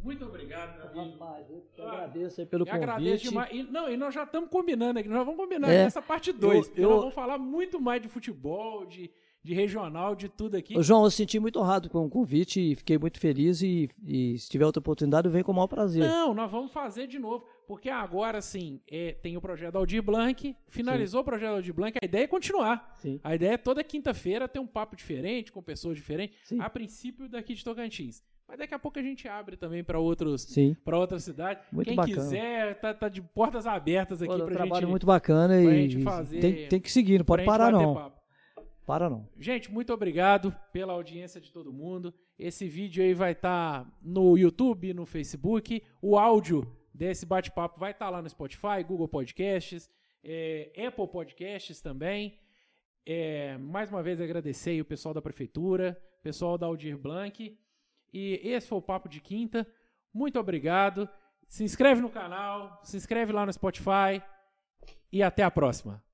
[0.02, 1.18] Muito obrigado, meu amigo.
[1.18, 2.82] Rapaz, eu que agradeço aí pelo Eu convite.
[2.84, 3.50] agradeço demais.
[3.52, 5.84] E, não, e nós já estamos combinando aqui, nós vamos combinar É.
[5.84, 6.68] nessa parte 2.
[6.68, 9.10] Eu- eu- Nós vamos falar muito mais de futebol, de,
[9.46, 10.76] de regional, de tudo aqui.
[10.76, 14.36] Ô, João, eu senti muito honrado com o convite e fiquei muito feliz e, e
[14.38, 16.02] se tiver outra oportunidade eu venho com o maior prazer.
[16.04, 17.44] Não, nós vamos fazer de novo.
[17.66, 22.04] Porque agora, sim, é, tem o projeto Aldir Blanc, finalizou o projeto Aldir Blanc, a
[22.04, 22.94] ideia é continuar.
[22.98, 23.18] Sim.
[23.24, 26.60] A ideia é toda quinta-feira ter um papo diferente, com pessoas diferentes, Sim.
[26.60, 28.22] a princípio daqui de Tocantins.
[28.48, 30.76] Mas daqui a pouco a gente abre também para outros Sim.
[30.84, 31.58] para outra cidade.
[31.72, 32.14] Muito Quem bacana.
[32.16, 36.04] quiser, tá, tá de portas abertas aqui um pra trabalho gente, muito bacana e gente
[36.04, 38.12] fazer- tem, tem que seguir, não pode gente parar não.
[38.86, 39.28] Para não.
[39.36, 42.14] Gente, muito obrigado pela audiência de todo mundo.
[42.38, 45.82] Esse vídeo aí vai estar no YouTube, no Facebook.
[46.00, 46.64] O áudio
[46.94, 49.90] desse bate-papo vai estar lá no Spotify, Google Podcasts,
[50.22, 52.38] é, Apple Podcasts também.
[53.04, 57.58] É, mais uma vez agradecer aí o pessoal da prefeitura, pessoal da Aldir Blanc.
[58.12, 59.66] E esse foi o Papo de Quinta.
[60.14, 61.08] Muito obrigado.
[61.48, 64.22] Se inscreve no canal, se inscreve lá no Spotify
[65.12, 66.05] e até a próxima.